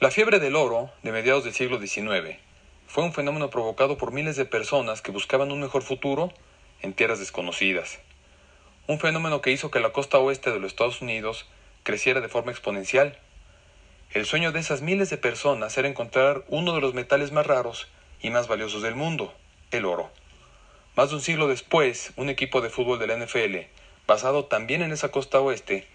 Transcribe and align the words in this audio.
La 0.00 0.12
fiebre 0.12 0.38
del 0.38 0.54
oro 0.54 0.92
de 1.02 1.10
mediados 1.10 1.42
del 1.42 1.54
siglo 1.54 1.80
XIX 1.80 2.36
fue 2.86 3.02
un 3.02 3.12
fenómeno 3.12 3.50
provocado 3.50 3.98
por 3.98 4.12
miles 4.12 4.36
de 4.36 4.44
personas 4.44 5.02
que 5.02 5.10
buscaban 5.10 5.50
un 5.50 5.58
mejor 5.58 5.82
futuro 5.82 6.32
en 6.82 6.92
tierras 6.92 7.18
desconocidas. 7.18 7.98
Un 8.86 9.00
fenómeno 9.00 9.40
que 9.40 9.50
hizo 9.50 9.72
que 9.72 9.80
la 9.80 9.90
costa 9.90 10.18
oeste 10.18 10.52
de 10.52 10.60
los 10.60 10.70
Estados 10.70 11.02
Unidos 11.02 11.46
creciera 11.82 12.20
de 12.20 12.28
forma 12.28 12.52
exponencial. 12.52 13.18
El 14.12 14.24
sueño 14.24 14.52
de 14.52 14.60
esas 14.60 14.82
miles 14.82 15.10
de 15.10 15.18
personas 15.18 15.76
era 15.76 15.88
encontrar 15.88 16.44
uno 16.46 16.76
de 16.76 16.80
los 16.80 16.94
metales 16.94 17.32
más 17.32 17.48
raros 17.48 17.88
y 18.22 18.30
más 18.30 18.46
valiosos 18.46 18.82
del 18.82 18.94
mundo, 18.94 19.34
el 19.72 19.84
oro. 19.84 20.12
Más 20.94 21.08
de 21.08 21.16
un 21.16 21.22
siglo 21.22 21.48
después, 21.48 22.12
un 22.14 22.28
equipo 22.28 22.60
de 22.60 22.70
fútbol 22.70 23.00
de 23.00 23.08
la 23.08 23.16
NFL, 23.16 23.66
basado 24.06 24.44
también 24.44 24.82
en 24.82 24.92
esa 24.92 25.10
costa 25.10 25.40
oeste, 25.40 25.88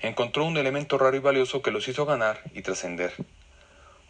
encontró 0.00 0.44
un 0.44 0.56
elemento 0.56 0.98
raro 0.98 1.16
y 1.16 1.20
valioso 1.20 1.62
que 1.62 1.70
los 1.70 1.88
hizo 1.88 2.06
ganar 2.06 2.42
y 2.52 2.62
trascender. 2.62 3.12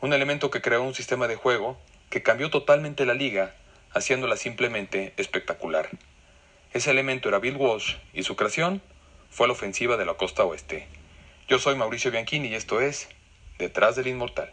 Un 0.00 0.12
elemento 0.12 0.50
que 0.50 0.60
creó 0.60 0.82
un 0.82 0.94
sistema 0.94 1.28
de 1.28 1.36
juego 1.36 1.78
que 2.10 2.22
cambió 2.22 2.50
totalmente 2.50 3.06
la 3.06 3.14
liga, 3.14 3.54
haciéndola 3.92 4.36
simplemente 4.36 5.14
espectacular. 5.16 5.88
Ese 6.72 6.90
elemento 6.90 7.28
era 7.28 7.38
Bill 7.38 7.56
Walsh 7.56 7.96
y 8.12 8.24
su 8.24 8.36
creación 8.36 8.82
fue 9.30 9.46
la 9.46 9.52
ofensiva 9.52 9.96
de 9.96 10.04
la 10.04 10.14
costa 10.14 10.44
oeste. 10.44 10.86
Yo 11.48 11.58
soy 11.58 11.76
Mauricio 11.76 12.10
Bianchini 12.10 12.48
y 12.48 12.54
esto 12.54 12.80
es 12.80 13.08
Detrás 13.58 13.96
del 13.96 14.08
Inmortal. 14.08 14.50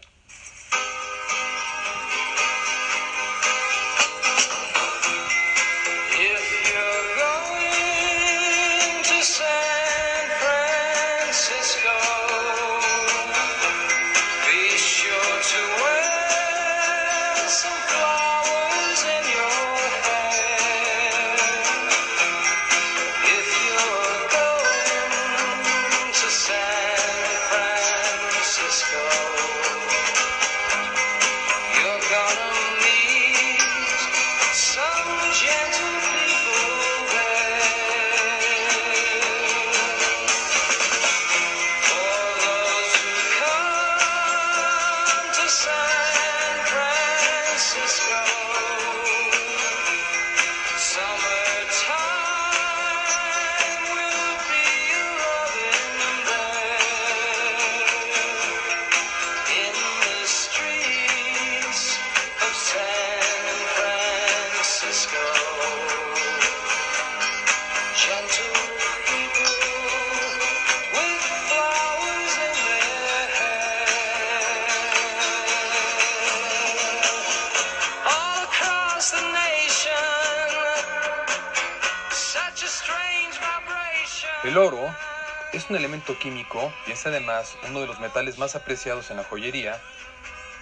Químico 85.99 86.73
y 86.87 86.91
es 86.91 87.05
además 87.05 87.57
uno 87.67 87.81
de 87.81 87.87
los 87.87 87.99
metales 87.99 88.37
más 88.37 88.55
apreciados 88.55 89.11
en 89.11 89.17
la 89.17 89.23
joyería 89.23 89.79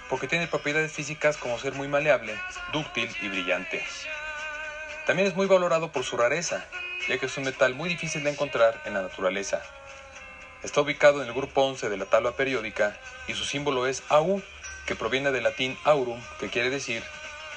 porque 0.10 0.28
tiene 0.28 0.48
propiedades 0.48 0.92
físicas 0.92 1.38
como 1.38 1.60
ser 1.60 1.74
muy 1.74 1.88
maleable, 1.88 2.36
dúctil 2.74 3.10
y 3.22 3.28
brillante. 3.28 3.84
También 5.06 5.28
es 5.28 5.36
muy 5.36 5.46
valorado 5.46 5.92
por 5.92 6.04
su 6.04 6.18
rareza, 6.18 6.66
ya 7.08 7.20
que 7.20 7.28
es 7.28 7.38
un 7.38 7.44
metal 7.44 7.76
muy 7.76 7.90
difícil 7.90 8.24
de 8.24 8.32
encontrar 8.32 8.82
en 8.86 8.96
la 8.96 9.04
naturaleza. 9.04 9.62
Está 10.64 10.82
ubicado 10.82 11.22
en 11.22 11.28
el 11.28 11.34
grupo 11.34 11.62
11 11.62 11.90
de 11.90 11.98
la 11.98 12.06
tabla 12.06 12.32
periódica 12.32 12.98
y 13.28 13.34
su 13.34 13.46
símbolo 13.46 13.86
es 13.86 14.02
AU, 14.10 14.42
que 14.88 14.96
proviene 14.96 15.32
del 15.32 15.44
latín 15.44 15.78
aurum, 15.84 16.20
que 16.40 16.50
quiere 16.50 16.72
decir 16.72 17.04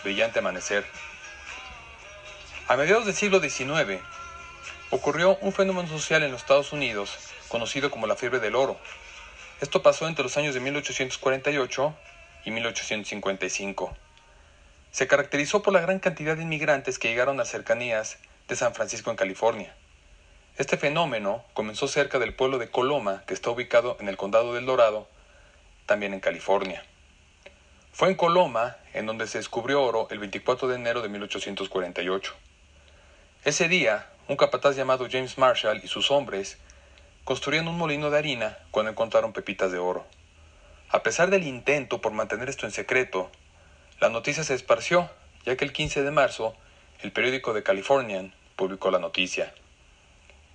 brillante 0.04 0.41
amanecer. 0.41 0.84
A 2.69 2.77
mediados 2.77 3.06
del 3.06 3.15
siglo 3.15 3.41
XIX, 3.41 4.00
ocurrió 4.92 5.38
un 5.41 5.54
fenómeno 5.54 5.88
social 5.88 6.22
en 6.22 6.30
los 6.30 6.42
Estados 6.42 6.70
Unidos 6.75 7.16
conocido 7.48 7.91
como 7.91 8.06
la 8.06 8.14
fiebre 8.14 8.41
del 8.41 8.54
oro. 8.54 8.78
Esto 9.62 9.82
pasó 9.82 10.06
entre 10.06 10.22
los 10.22 10.36
años 10.36 10.53
de 10.53 10.60
1848 10.60 11.94
y 12.44 12.50
1855. 12.50 13.97
Se 14.91 15.06
caracterizó 15.06 15.62
por 15.62 15.72
la 15.72 15.80
gran 15.80 15.98
cantidad 15.98 16.36
de 16.36 16.42
inmigrantes 16.42 16.98
que 16.98 17.08
llegaron 17.08 17.41
a 17.41 17.47
cercanías 17.47 18.19
de 18.48 18.54
San 18.54 18.75
Francisco 18.75 19.10
en 19.10 19.16
California. 19.16 19.75
Este 20.58 20.76
fenómeno 20.76 21.42
comenzó 21.54 21.88
cerca 21.88 22.19
del 22.19 22.34
pueblo 22.34 22.59
de 22.59 22.69
Coloma, 22.69 23.22
que 23.26 23.32
está 23.32 23.48
ubicado 23.48 23.97
en 23.98 24.10
el 24.10 24.19
condado 24.19 24.53
del 24.53 24.66
Dorado, 24.66 25.09
también 25.86 26.12
en 26.12 26.20
California. 26.20 26.84
Fue 27.94 28.09
en 28.09 28.14
Coloma 28.14 28.76
en 28.92 29.06
donde 29.06 29.26
se 29.26 29.38
descubrió 29.38 29.82
oro 29.82 30.06
el 30.10 30.19
24 30.19 30.69
de 30.69 30.76
enero 30.76 31.00
de 31.00 31.09
1848. 31.09 32.34
Ese 33.44 33.66
día, 33.69 34.12
un 34.28 34.37
capataz 34.37 34.77
llamado 34.77 35.09
James 35.10 35.38
Marshall 35.38 35.81
y 35.83 35.88
sus 35.88 36.10
hombres 36.10 36.59
construían 37.25 37.69
un 37.69 37.78
molino 37.78 38.10
de 38.10 38.19
harina 38.19 38.59
cuando 38.71 38.91
encontraron 38.91 39.33
pepitas 39.33 39.72
de 39.72 39.78
oro. 39.78 40.06
A 40.91 41.03
pesar 41.03 41.31
del 41.31 41.44
intento 41.44 42.00
por 42.00 42.12
mantener 42.12 42.49
esto 42.49 42.66
en 42.66 42.72
secreto, 42.72 43.31
la 44.00 44.09
noticia 44.09 44.44
se 44.44 44.55
esparció, 44.55 45.10
ya 45.44 45.56
que 45.56 45.65
el 45.65 45.72
15 45.72 46.03
de 46.03 46.10
marzo 46.10 46.55
el 47.00 47.12
periódico 47.12 47.53
The 47.53 47.62
Californian 47.62 48.33
publicó 48.56 48.91
la 48.91 48.99
noticia. 48.99 49.53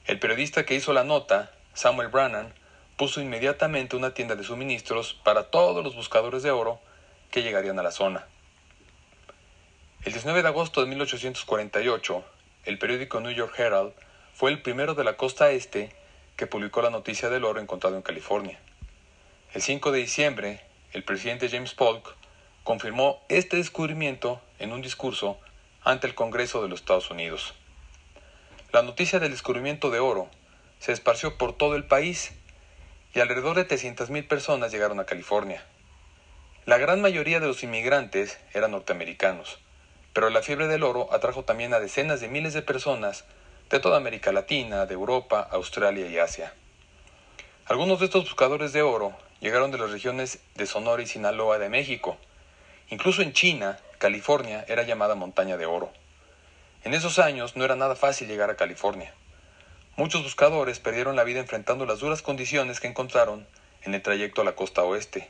El 0.06 0.20
periodista 0.20 0.66
que 0.66 0.76
hizo 0.76 0.94
la 0.94 1.04
nota, 1.04 1.52
Samuel 1.74 2.08
Brannan, 2.08 2.54
puso 2.96 3.22
inmediatamente 3.22 3.96
una 3.96 4.14
tienda 4.14 4.36
de 4.36 4.44
suministros 4.44 5.14
para 5.14 5.52
todos 5.52 5.84
los 5.84 5.96
buscadores 5.96 6.44
de 6.44 6.52
oro 6.52 6.80
que 7.32 7.44
llegarían 7.44 7.78
a 7.80 7.84
la 7.84 7.92
zona. 7.92 8.26
El 10.06 10.14
19 10.14 10.42
de 10.42 10.48
agosto 10.48 10.82
de 10.82 10.88
1848, 10.88 12.24
el 12.68 12.78
periódico 12.78 13.22
New 13.22 13.32
York 13.32 13.58
Herald 13.58 13.94
fue 14.34 14.52
el 14.52 14.62
primero 14.62 14.94
de 14.94 15.06
la 15.06 15.16
costa 15.16 15.52
este 15.52 15.90
que 16.36 16.48
publicó 16.48 16.82
la 16.82 16.90
noticia 16.90 17.30
del 17.30 17.46
oro 17.46 17.62
encontrado 17.62 17.96
en 17.96 18.02
California. 18.02 18.60
El 19.54 19.62
5 19.62 19.94
de 19.94 20.00
diciembre, 20.00 20.60
el 20.92 21.06
presidente 21.06 21.48
James 21.48 21.74
Polk 21.74 22.14
confirmó 22.66 23.22
este 23.30 23.56
descubrimiento 23.56 24.42
en 24.60 24.74
un 24.74 24.82
discurso 24.82 25.40
ante 25.82 26.08
el 26.08 26.14
Congreso 26.14 26.62
de 26.62 26.68
los 26.68 26.82
Estados 26.82 27.10
Unidos. 27.10 27.54
La 28.74 28.82
noticia 28.82 29.20
del 29.20 29.32
descubrimiento 29.32 29.90
de 29.90 30.00
oro 30.00 30.30
se 30.80 30.92
esparció 30.92 31.38
por 31.38 31.56
todo 31.56 31.78
el 31.78 31.86
país 31.86 32.34
y 33.14 33.22
alrededor 33.22 33.56
de 33.56 33.66
300.000 33.66 34.28
personas 34.28 34.74
llegaron 34.74 35.00
a 35.00 35.06
California. 35.06 35.64
La 36.66 36.78
gran 36.78 37.00
mayoría 37.00 37.40
de 37.40 37.48
los 37.48 37.64
inmigrantes 37.64 38.38
eran 38.54 38.72
norteamericanos, 38.72 39.58
pero 40.18 40.32
la 40.32 40.42
fiebre 40.42 40.68
del 40.68 40.82
oro 40.82 41.14
atrajo 41.14 41.44
también 41.44 41.76
a 41.76 41.80
decenas 41.80 42.20
de 42.20 42.28
miles 42.28 42.56
de 42.56 42.64
personas 42.64 43.24
de 43.70 43.80
toda 43.80 43.98
América 43.98 44.32
Latina, 44.32 44.88
de 44.88 44.96
Europa, 44.96 45.48
Australia 45.52 46.08
y 46.08 46.18
Asia. 46.18 46.56
Algunos 47.68 48.00
de 48.00 48.06
estos 48.06 48.24
buscadores 48.24 48.74
de 48.74 48.82
oro 48.82 49.16
llegaron 49.42 49.70
de 49.70 49.78
las 49.78 49.92
regiones 49.92 50.40
de 50.56 50.66
Sonora 50.66 51.04
y 51.04 51.06
Sinaloa 51.06 51.60
de 51.60 51.70
México. 51.70 52.18
Incluso 52.90 53.22
en 53.22 53.32
China, 53.32 53.78
California 54.00 54.66
era 54.68 54.82
llamada 54.82 55.14
montaña 55.14 55.56
de 55.56 55.68
oro. 55.68 55.92
En 56.84 56.96
esos 56.96 57.20
años 57.20 57.56
no 57.56 57.64
era 57.64 57.76
nada 57.76 57.96
fácil 57.96 58.28
llegar 58.28 58.50
a 58.50 58.58
California. 58.58 59.14
Muchos 59.98 60.24
buscadores 60.24 60.80
perdieron 60.80 61.16
la 61.16 61.26
vida 61.26 61.42
enfrentando 61.42 61.86
las 61.86 62.00
duras 62.00 62.24
condiciones 62.24 62.80
que 62.80 62.88
encontraron 62.88 63.46
en 63.84 63.94
el 63.94 64.02
trayecto 64.02 64.42
a 64.42 64.46
la 64.46 64.56
costa 64.56 64.82
oeste. 64.82 65.30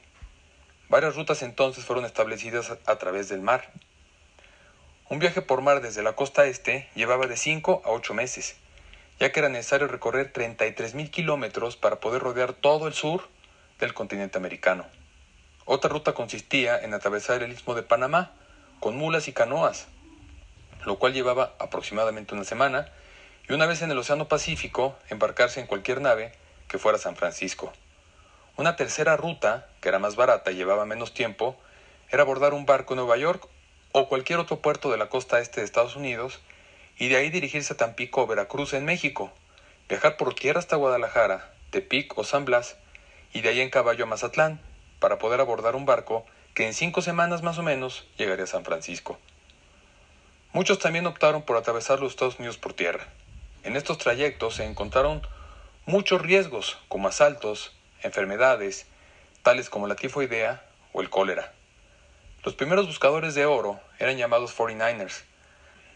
Varias 0.88 1.18
rutas 1.18 1.42
entonces 1.42 1.84
fueron 1.84 2.06
establecidas 2.06 2.72
a 2.86 2.98
través 2.98 3.28
del 3.28 3.42
mar. 3.42 3.69
Un 5.09 5.19
viaje 5.19 5.42
por 5.42 5.62
mar 5.62 5.80
desde 5.80 6.04
la 6.04 6.18
costa 6.18 6.48
este 6.48 6.89
llevaba 6.94 7.27
de 7.27 7.38
5 7.38 7.81
a 7.86 7.92
8 7.92 8.13
meses, 8.13 8.57
ya 9.21 9.31
que 9.31 9.39
era 9.39 9.48
necesario 9.48 9.88
recorrer 9.88 10.33
33.000 10.33 11.09
kilómetros 11.09 11.77
para 11.77 12.01
poder 12.01 12.21
rodear 12.21 12.51
todo 12.51 12.88
el 12.88 12.94
sur 12.94 13.30
del 13.80 13.94
continente 13.94 14.38
americano. 14.38 14.86
Otra 15.63 15.89
ruta 15.89 16.12
consistía 16.12 16.77
en 16.77 16.94
atravesar 16.94 17.42
el 17.42 17.54
istmo 17.54 17.74
de 17.74 17.83
Panamá 17.83 18.33
con 18.81 18.98
mulas 18.98 19.30
y 19.30 19.31
canoas, 19.31 19.88
lo 20.83 21.00
cual 21.00 21.13
llevaba 21.13 21.56
aproximadamente 21.57 22.36
una 22.36 22.44
semana, 22.44 22.89
y 23.48 23.53
una 23.53 23.65
vez 23.65 23.81
en 23.83 23.92
el 23.92 23.98
Océano 23.98 24.27
Pacífico 24.27 24.98
embarcarse 25.10 25.62
en 25.62 25.68
cualquier 25.68 26.01
nave 26.01 26.33
que 26.68 26.80
fuera 26.80 26.98
a 26.98 27.01
San 27.01 27.15
Francisco. 27.15 27.71
Una 28.57 28.75
tercera 28.75 29.15
ruta, 29.15 29.69
que 29.80 29.88
era 29.88 30.00
más 30.00 30.18
barata 30.18 30.51
y 30.51 30.56
llevaba 30.56 30.86
menos 30.86 31.13
tiempo, 31.13 31.57
era 32.10 32.24
abordar 32.24 32.53
un 32.53 32.65
barco 32.65 32.94
en 32.94 32.98
Nueva 32.98 33.15
York 33.15 33.48
o 34.00 34.08
cualquier 34.08 34.38
otro 34.38 34.60
puerto 34.60 34.92
de 34.92 34.98
la 34.98 35.10
costa 35.10 35.40
este 35.40 35.62
de 35.62 35.66
Estados 35.66 35.96
Unidos 35.96 36.40
y 37.00 37.08
de 37.08 37.18
ahí 37.18 37.32
dirigirse 37.32 37.74
a 37.74 37.78
Tampico 37.78 38.22
o 38.22 38.28
Veracruz 38.28 38.74
en 38.74 38.86
México, 38.86 39.32
viajar 39.90 40.18
por 40.18 40.36
tierra 40.36 40.60
hasta 40.60 40.76
Guadalajara, 40.76 41.52
Tepic 41.72 42.16
o 42.16 42.24
San 42.24 42.46
Blas 42.46 42.78
y 43.34 43.42
de 43.42 43.50
ahí 43.50 43.60
en 43.60 43.72
caballo 43.72 44.04
a 44.04 44.08
Mazatlán 44.08 44.60
para 45.00 45.18
poder 45.18 45.42
abordar 45.42 45.76
un 45.76 45.86
barco 45.86 46.26
que 46.54 46.68
en 46.68 46.76
cinco 46.76 47.02
semanas 47.02 47.42
más 47.42 47.58
o 47.58 47.64
menos 47.64 48.08
llegaría 48.18 48.44
a 48.44 48.48
San 48.48 48.64
Francisco. 48.64 49.18
Muchos 50.54 50.78
también 50.78 51.08
optaron 51.08 51.42
por 51.42 51.58
atravesar 51.58 52.00
los 52.00 52.12
Estados 52.12 52.38
Unidos 52.38 52.58
por 52.58 52.74
tierra. 52.74 53.08
En 53.64 53.76
estos 53.76 53.98
trayectos 53.98 54.56
se 54.56 54.66
encontraron 54.66 55.26
muchos 55.88 56.22
riesgos 56.22 56.78
como 56.88 57.08
asaltos, 57.08 57.76
enfermedades, 58.04 58.86
tales 59.42 59.72
como 59.72 59.88
la 59.88 59.96
tifoidea 59.96 60.64
o 60.94 61.02
el 61.02 61.10
cólera. 61.10 61.56
Los 62.48 62.56
primeros 62.56 62.88
buscadores 62.88 63.36
de 63.36 63.46
oro 63.46 63.78
eran 64.00 64.16
llamados 64.16 64.58
49ers, 64.58 65.24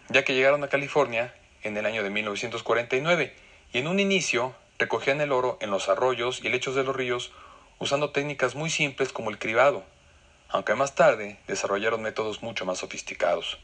ya 0.09 0.25
que 0.25 0.33
llegaron 0.33 0.61
a 0.65 0.67
California 0.67 1.33
en 1.63 1.77
el 1.77 1.85
año 1.85 2.03
de 2.03 2.09
1949 2.09 3.33
y 3.71 3.77
en 3.77 3.87
un 3.87 4.01
inicio 4.01 4.53
recogían 4.77 5.21
el 5.21 5.31
oro 5.31 5.57
en 5.61 5.71
los 5.71 5.87
arroyos 5.87 6.43
y 6.43 6.49
lechos 6.49 6.75
de 6.75 6.83
los 6.83 6.93
ríos 6.93 7.31
usando 7.79 8.09
técnicas 8.09 8.55
muy 8.55 8.69
simples 8.69 9.13
como 9.13 9.29
el 9.29 9.39
cribado, 9.39 9.85
aunque 10.49 10.75
más 10.75 10.93
tarde 10.93 11.39
desarrollaron 11.47 12.01
métodos 12.01 12.43
mucho 12.43 12.65
más 12.65 12.79
sofisticados. 12.79 13.57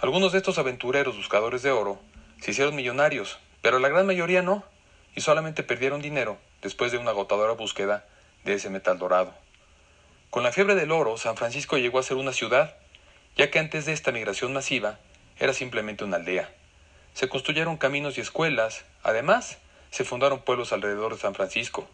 Algunos 0.00 0.32
de 0.32 0.36
estos 0.36 0.58
aventureros 0.58 1.16
buscadores 1.16 1.62
de 1.62 1.70
oro 1.70 1.98
se 2.42 2.50
hicieron 2.50 2.76
millonarios, 2.76 3.38
pero 3.62 3.78
la 3.78 3.88
gran 3.88 4.04
mayoría 4.04 4.42
no, 4.42 4.64
y 5.16 5.22
solamente 5.22 5.62
perdieron 5.62 6.02
dinero 6.02 6.36
después 6.60 6.92
de 6.92 6.98
una 6.98 7.12
agotadora 7.12 7.54
búsqueda 7.54 8.04
de 8.44 8.52
ese 8.52 8.68
metal 8.68 8.98
dorado. 8.98 9.32
Con 10.30 10.44
la 10.44 10.52
fiebre 10.52 10.76
del 10.76 10.92
oro, 10.92 11.16
San 11.16 11.36
Francisco 11.36 11.76
llegó 11.76 11.98
a 11.98 12.04
ser 12.04 12.16
una 12.16 12.32
ciudad, 12.32 12.76
ya 13.36 13.50
que 13.50 13.58
antes 13.58 13.84
de 13.84 13.92
esta 13.92 14.12
migración 14.12 14.52
masiva 14.52 15.00
era 15.40 15.52
simplemente 15.52 16.04
una 16.04 16.18
aldea. 16.18 16.48
Se 17.14 17.28
construyeron 17.28 17.78
caminos 17.78 18.16
y 18.16 18.20
escuelas, 18.20 18.84
además 19.02 19.58
se 19.90 20.04
fundaron 20.04 20.42
pueblos 20.42 20.72
alrededor 20.72 21.14
de 21.14 21.20
San 21.20 21.34
Francisco. 21.34 21.88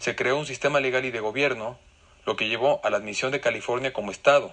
Se 0.00 0.14
creó 0.14 0.36
un 0.36 0.44
sistema 0.44 0.80
legal 0.80 1.06
y 1.06 1.10
de 1.12 1.20
gobierno, 1.20 1.78
lo 2.26 2.36
que 2.36 2.46
llevó 2.46 2.82
a 2.84 2.90
la 2.90 2.98
admisión 2.98 3.32
de 3.32 3.40
California 3.40 3.94
como 3.94 4.10
Estado, 4.10 4.52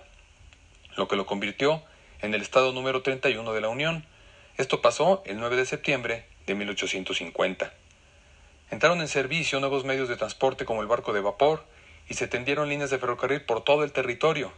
lo 0.96 1.10
que 1.10 1.18
lo 1.18 1.26
convirtió 1.26 1.84
en 2.22 2.34
el 2.34 2.42
Estado 2.42 2.72
número 2.72 3.02
31 3.02 3.52
de 3.52 3.60
la 3.60 3.68
Unión. 3.68 4.06
Esto 4.56 4.82
pasó 4.82 5.24
el 5.26 5.42
9 5.42 5.58
de 5.58 5.66
septiembre 5.66 6.26
de 6.48 6.56
1850. 6.56 7.74
Entraron 8.72 9.02
en 9.02 9.10
servicio 9.10 9.60
nuevos 9.60 9.84
medios 9.84 10.08
de 10.08 10.16
transporte 10.16 10.64
como 10.64 10.82
el 10.82 10.88
barco 10.88 11.12
de 11.12 11.20
vapor 11.20 11.66
y 12.10 12.16
se 12.16 12.28
tendieron 12.28 12.68
líneas 12.68 12.90
de 12.90 12.98
ferrocarril 12.98 13.42
por 13.42 13.64
todo 13.64 13.84
el 13.84 13.92
territorio. 13.92 14.52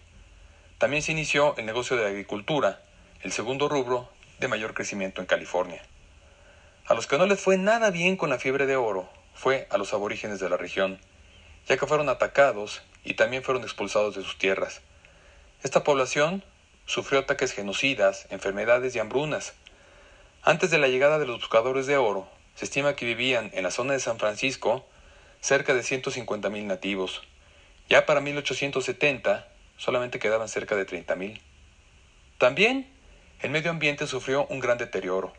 También 0.78 1.04
se 1.04 1.12
inició 1.12 1.56
el 1.58 1.66
negocio 1.66 1.98
de 1.98 2.08
agricultura, 2.08 2.82
el 3.22 3.32
segundo 3.32 3.70
rubro 3.70 4.10
de 4.40 4.48
mayor 4.48 4.74
crecimiento 4.74 5.22
en 5.22 5.28
California. 5.28 5.84
A 6.88 6.94
los 6.94 7.06
que 7.06 7.18
no 7.18 7.26
les 7.28 7.40
fue 7.40 7.58
nada 7.58 7.92
bien 7.92 8.18
con 8.18 8.30
la 8.30 8.40
fiebre 8.40 8.66
de 8.66 8.78
oro 8.78 9.08
fue 9.36 9.68
a 9.70 9.78
los 9.78 9.94
aborígenes 9.94 10.40
de 10.40 10.50
la 10.50 10.58
región, 10.58 11.00
ya 11.68 11.78
que 11.78 11.86
fueron 11.86 12.10
atacados 12.10 12.82
y 13.04 13.14
también 13.14 13.44
fueron 13.44 13.64
expulsados 13.64 14.16
de 14.16 14.24
sus 14.24 14.38
tierras. 14.38 14.82
Esta 15.64 15.84
población 15.84 16.44
sufrió 16.86 17.20
ataques 17.20 17.54
genocidas, 17.54 18.28
enfermedades 18.30 18.96
y 18.96 19.00
hambrunas. 19.00 19.54
Antes 20.42 20.72
de 20.72 20.80
la 20.80 20.88
llegada 20.88 21.20
de 21.20 21.28
los 21.28 21.40
buscadores 21.40 21.86
de 21.86 21.98
oro, 21.98 22.28
se 22.56 22.66
estima 22.66 22.96
que 22.96 23.06
vivían 23.06 23.52
en 23.54 23.64
la 23.64 23.72
zona 23.72 23.94
de 23.94 24.00
San 24.00 24.18
Francisco 24.18 24.86
cerca 25.40 25.74
de 25.74 25.82
150.000 25.82 26.64
nativos. 26.64 27.22
Ya 27.92 28.06
para 28.06 28.22
1870 28.22 29.50
solamente 29.76 30.18
quedaban 30.18 30.48
cerca 30.48 30.78
de 30.78 30.88
30.000. 30.88 31.42
También 32.38 32.90
el 33.42 33.52
medio 33.52 33.70
ambiente 33.70 34.08
sufrió 34.08 34.46
un 34.46 34.62
gran 34.62 34.78
deterioro, 34.78 35.34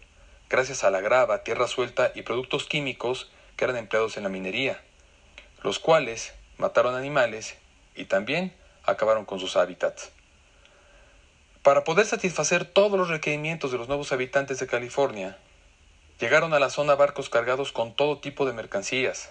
gracias 0.50 0.84
a 0.84 0.90
la 0.90 1.00
grava, 1.00 1.44
tierra 1.44 1.66
suelta 1.66 2.12
y 2.14 2.20
productos 2.20 2.66
químicos 2.66 3.32
que 3.56 3.64
eran 3.64 3.78
empleados 3.78 4.18
en 4.18 4.24
la 4.24 4.28
minería, 4.28 4.82
los 5.62 5.78
cuales 5.78 6.34
mataron 6.58 6.94
animales 6.94 7.56
y 7.96 8.04
también 8.04 8.52
acabaron 8.84 9.24
con 9.24 9.40
sus 9.40 9.56
hábitats. 9.56 10.12
Para 11.62 11.84
poder 11.84 12.04
satisfacer 12.04 12.66
todos 12.66 12.98
los 12.98 13.08
requerimientos 13.08 13.72
de 13.72 13.78
los 13.78 13.88
nuevos 13.88 14.12
habitantes 14.12 14.58
de 14.58 14.66
California, 14.66 15.38
Llegaron 16.20 16.54
a 16.54 16.60
la 16.60 16.70
zona 16.70 16.94
barcos 16.94 17.28
cargados 17.28 17.72
con 17.72 17.96
todo 17.96 18.18
tipo 18.18 18.46
de 18.46 18.52
mercancías. 18.52 19.30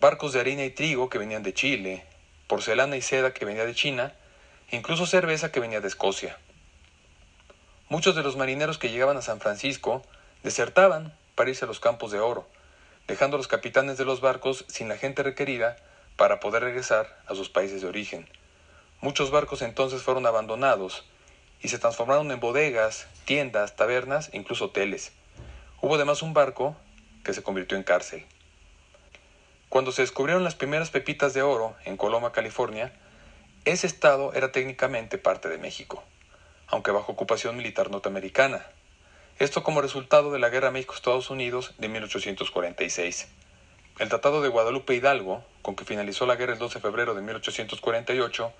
Barcos 0.00 0.32
de 0.32 0.40
harina 0.40 0.64
y 0.64 0.70
trigo 0.70 1.08
que 1.08 1.18
venían 1.18 1.44
de 1.44 1.54
Chile, 1.54 2.04
porcelana 2.46 2.96
y 2.96 3.02
seda 3.02 3.32
que 3.32 3.44
venía 3.44 3.64
de 3.64 3.74
China, 3.74 4.14
incluso 4.70 5.06
cerveza 5.06 5.52
que 5.52 5.60
venía 5.60 5.80
de 5.80 5.88
Escocia. 5.88 6.38
Muchos 7.88 8.16
de 8.16 8.22
los 8.22 8.36
marineros 8.36 8.78
que 8.78 8.90
llegaban 8.90 9.16
a 9.16 9.22
San 9.22 9.40
Francisco 9.40 10.02
desertaban 10.42 11.14
para 11.34 11.50
irse 11.50 11.64
a 11.64 11.68
los 11.68 11.80
campos 11.80 12.10
de 12.10 12.20
oro, 12.20 12.48
dejando 13.06 13.36
a 13.36 13.38
los 13.38 13.48
capitanes 13.48 13.98
de 13.98 14.04
los 14.04 14.20
barcos 14.20 14.64
sin 14.68 14.88
la 14.88 14.96
gente 14.96 15.22
requerida 15.22 15.76
para 16.16 16.40
poder 16.40 16.62
regresar 16.62 17.18
a 17.26 17.34
sus 17.34 17.48
países 17.48 17.82
de 17.82 17.88
origen. 17.88 18.28
Muchos 19.00 19.30
barcos 19.30 19.62
entonces 19.62 20.02
fueron 20.02 20.26
abandonados 20.26 21.04
y 21.60 21.68
se 21.68 21.78
transformaron 21.78 22.30
en 22.30 22.40
bodegas, 22.40 23.06
tiendas, 23.24 23.76
tabernas 23.76 24.30
e 24.32 24.38
incluso 24.38 24.66
hoteles. 24.66 25.12
Hubo 25.80 25.96
además 25.96 26.22
un 26.22 26.34
barco 26.34 26.76
que 27.22 27.34
se 27.34 27.42
convirtió 27.42 27.76
en 27.76 27.84
cárcel. 27.84 28.24
Cuando 29.68 29.92
se 29.92 30.02
descubrieron 30.02 30.44
las 30.44 30.54
primeras 30.54 30.90
pepitas 30.90 31.34
de 31.34 31.42
oro 31.42 31.74
en 31.84 31.96
Coloma, 31.96 32.32
California, 32.32 32.92
ese 33.64 33.86
estado 33.86 34.32
era 34.34 34.52
técnicamente 34.52 35.18
parte 35.18 35.48
de 35.48 35.58
México, 35.58 36.02
aunque 36.68 36.90
bajo 36.90 37.12
ocupación 37.12 37.56
militar 37.56 37.90
norteamericana. 37.90 38.66
Esto 39.38 39.62
como 39.62 39.82
resultado 39.82 40.30
de 40.30 40.38
la 40.38 40.48
Guerra 40.48 40.70
México-Estados 40.70 41.30
Unidos 41.30 41.74
de 41.78 41.88
1846. 41.88 43.28
El 43.98 44.08
Tratado 44.08 44.42
de 44.42 44.48
Guadalupe 44.48 44.94
Hidalgo, 44.94 45.44
con 45.62 45.76
que 45.76 45.84
finalizó 45.84 46.26
la 46.26 46.36
guerra 46.36 46.52
el 46.52 46.58
12 46.58 46.74
de 46.74 46.80
febrero 46.80 47.14
de 47.14 47.22
1848, 47.22 48.52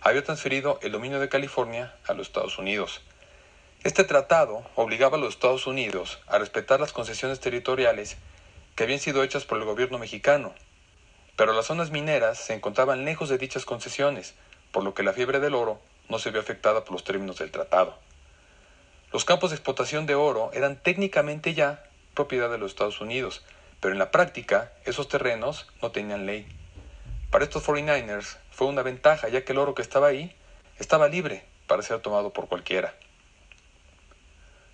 había 0.00 0.24
transferido 0.24 0.78
el 0.82 0.92
dominio 0.92 1.20
de 1.20 1.28
California 1.28 1.94
a 2.06 2.14
los 2.14 2.28
Estados 2.28 2.58
Unidos, 2.58 3.02
este 3.84 4.02
tratado 4.02 4.64
obligaba 4.74 5.16
a 5.16 5.20
los 5.20 5.34
Estados 5.34 5.68
Unidos 5.68 6.18
a 6.26 6.38
respetar 6.38 6.80
las 6.80 6.92
concesiones 6.92 7.38
territoriales 7.38 8.16
que 8.78 8.84
habían 8.84 9.00
sido 9.00 9.24
hechas 9.24 9.44
por 9.44 9.58
el 9.58 9.64
gobierno 9.64 9.98
mexicano, 9.98 10.54
pero 11.34 11.52
las 11.52 11.66
zonas 11.66 11.90
mineras 11.90 12.38
se 12.38 12.54
encontraban 12.54 13.04
lejos 13.04 13.28
de 13.28 13.36
dichas 13.36 13.64
concesiones, 13.64 14.36
por 14.70 14.84
lo 14.84 14.94
que 14.94 15.02
la 15.02 15.12
fiebre 15.12 15.40
del 15.40 15.56
oro 15.56 15.80
no 16.08 16.20
se 16.20 16.30
vio 16.30 16.40
afectada 16.40 16.84
por 16.84 16.92
los 16.92 17.02
términos 17.02 17.38
del 17.38 17.50
tratado. 17.50 17.98
Los 19.12 19.24
campos 19.24 19.50
de 19.50 19.56
explotación 19.56 20.06
de 20.06 20.14
oro 20.14 20.52
eran 20.52 20.80
técnicamente 20.80 21.54
ya 21.54 21.82
propiedad 22.14 22.48
de 22.52 22.58
los 22.58 22.70
Estados 22.70 23.00
Unidos, 23.00 23.42
pero 23.80 23.92
en 23.92 23.98
la 23.98 24.12
práctica 24.12 24.70
esos 24.84 25.08
terrenos 25.08 25.66
no 25.82 25.90
tenían 25.90 26.24
ley. 26.24 26.46
Para 27.32 27.42
estos 27.42 27.66
49ers 27.66 28.36
fue 28.52 28.68
una 28.68 28.82
ventaja 28.82 29.28
ya 29.28 29.44
que 29.44 29.50
el 29.50 29.58
oro 29.58 29.74
que 29.74 29.82
estaba 29.82 30.06
ahí 30.06 30.36
estaba 30.78 31.08
libre 31.08 31.44
para 31.66 31.82
ser 31.82 31.98
tomado 31.98 32.32
por 32.32 32.46
cualquiera. 32.46 32.94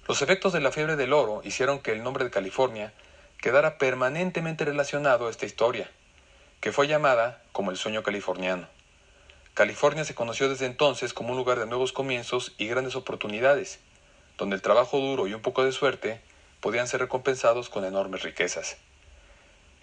Los 0.07 0.21
efectos 0.21 0.53
de 0.53 0.61
la 0.61 0.73
fiebre 0.73 0.97
del 0.97 1.15
oro 1.15 1.41
hicieron 1.43 1.79
que 1.79 1.93
el 1.93 2.03
nombre 2.03 2.25
de 2.25 2.31
California 2.31 2.93
quedara 3.45 3.77
permanentemente 3.77 4.65
relacionado 4.65 5.27
a 5.27 5.31
esta 5.31 5.45
historia, 5.45 5.91
que 6.63 6.73
fue 6.73 6.89
llamada 6.89 7.43
como 7.53 7.73
el 7.73 7.77
sueño 7.77 8.03
californiano. 8.03 8.67
California 9.53 10.07
se 10.07 10.15
conoció 10.15 10.49
desde 10.49 10.65
entonces 10.65 11.13
como 11.13 11.33
un 11.33 11.37
lugar 11.37 11.59
de 11.59 11.67
nuevos 11.67 11.93
comienzos 11.93 12.55
y 12.57 12.69
grandes 12.69 12.97
oportunidades, 12.97 13.81
donde 14.39 14.57
el 14.57 14.63
trabajo 14.63 14.97
duro 14.97 15.27
y 15.27 15.35
un 15.35 15.43
poco 15.43 15.63
de 15.63 15.73
suerte 15.73 16.23
podían 16.63 16.89
ser 16.89 17.01
recompensados 17.01 17.69
con 17.69 17.85
enormes 17.85 18.23
riquezas. 18.23 18.79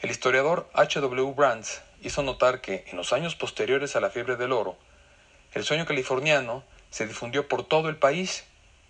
El 0.01 0.09
historiador 0.09 0.67
H. 0.73 0.99
W. 0.99 1.33
Brands 1.35 1.83
hizo 2.01 2.23
notar 2.23 2.61
que, 2.61 2.85
en 2.87 2.97
los 2.97 3.13
años 3.13 3.35
posteriores 3.35 3.95
a 3.95 3.99
la 3.99 4.09
fiebre 4.09 4.37
del 4.37 4.53
oro, 4.53 4.75
el 5.53 5.63
sueño 5.63 5.85
californiano 5.85 6.63
se 6.89 7.05
difundió 7.05 7.47
por 7.47 7.63
todo 7.63 7.89
el 7.89 7.97
país 7.97 8.43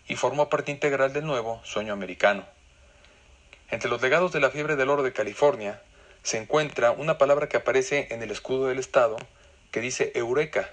y 0.08 0.16
formó 0.16 0.48
parte 0.48 0.72
integral 0.72 1.12
del 1.12 1.25
nuevo 1.25 1.60
sueño 1.66 1.92
americano. 1.92 2.46
Entre 3.72 3.90
los 3.90 4.01
legados 4.01 4.34
de 4.34 4.42
la 4.42 4.51
fiebre 4.51 4.75
del 4.75 4.90
oro 4.90 5.01
de 5.01 5.13
California 5.13 5.82
se 6.24 6.38
encuentra 6.38 6.92
una 6.92 7.18
palabra 7.18 7.48
que 7.48 7.56
aparece 7.56 8.10
en 8.12 8.22
el 8.22 8.30
escudo 8.30 8.68
del 8.68 8.80
Estado 8.80 9.16
que 9.72 9.80
dice 9.80 10.12
Eureka, 10.13 10.70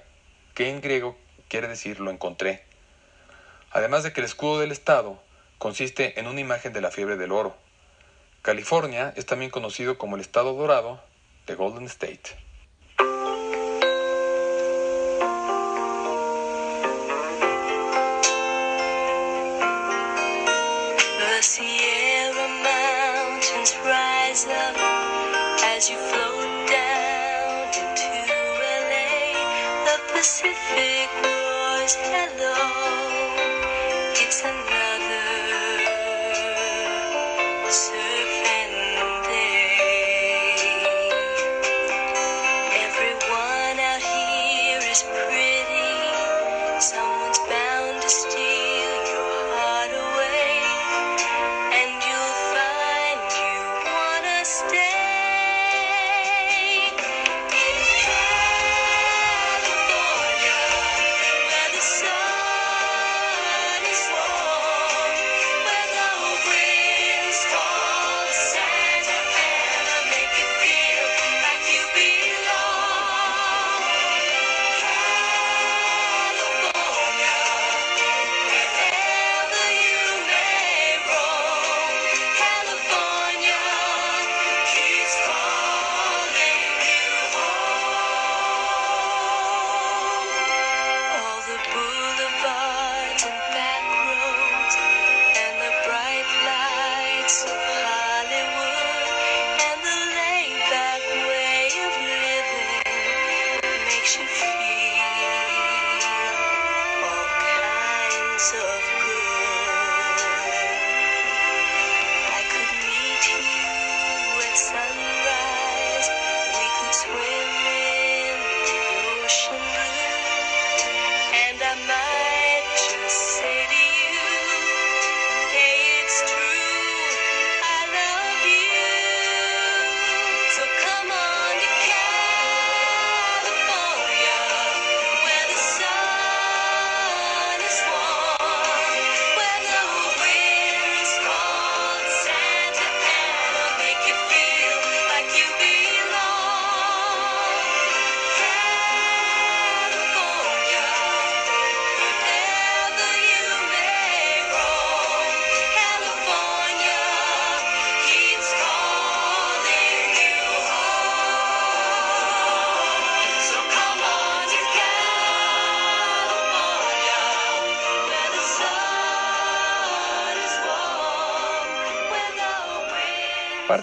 que 0.55 0.69
en 0.69 0.81
griego 0.81 1.17
quiere 1.49 1.69
decir 1.69 2.01
lo 2.01 2.11
encontré. 2.11 2.65
Además 3.71 4.03
de 4.03 4.13
que 4.13 4.21
el 4.21 4.27
escudo 4.27 4.59
del 4.59 4.73
Estado 4.73 5.23
consiste 5.59 6.19
en 6.19 6.27
una 6.27 6.41
imagen 6.41 6.73
de 6.73 6.81
la 6.81 6.91
fiebre 6.91 7.17
del 7.17 7.31
oro. 7.31 7.57
California 8.43 9.13
es 9.17 9.27
también 9.27 9.53
conocido 9.53 9.97
como 9.97 10.17
el 10.17 10.21
Estado 10.21 10.53
Dorado 10.55 11.01
de 11.47 11.55
Golden 11.55 11.85
State. 11.85 12.48
Rise 23.77 24.47
up 24.47 24.77
as 25.65 25.91
you 25.91 25.97
float 25.99 26.69
down 26.71 27.69
into 27.69 28.09
LA. 28.89 29.35
The 29.85 29.99
Pacific 30.13 31.09
roars 31.23 31.95
hello. 31.97 32.57
It's 34.17 34.43
a 34.45 34.78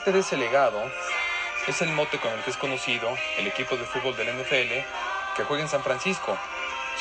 Parte 0.05 0.17
de 0.17 0.21
ese 0.21 0.37
legado 0.37 0.83
es 1.65 1.81
el 1.81 1.89
mote 1.89 2.19
con 2.19 2.31
el 2.31 2.39
que 2.43 2.51
es 2.51 2.57
conocido 2.57 3.09
el 3.39 3.47
equipo 3.47 3.75
de 3.75 3.85
fútbol 3.85 4.15
del 4.15 4.37
NFL 4.37 4.85
que 5.35 5.43
juega 5.47 5.63
en 5.63 5.67
San 5.67 5.81
Francisco. 5.81 6.37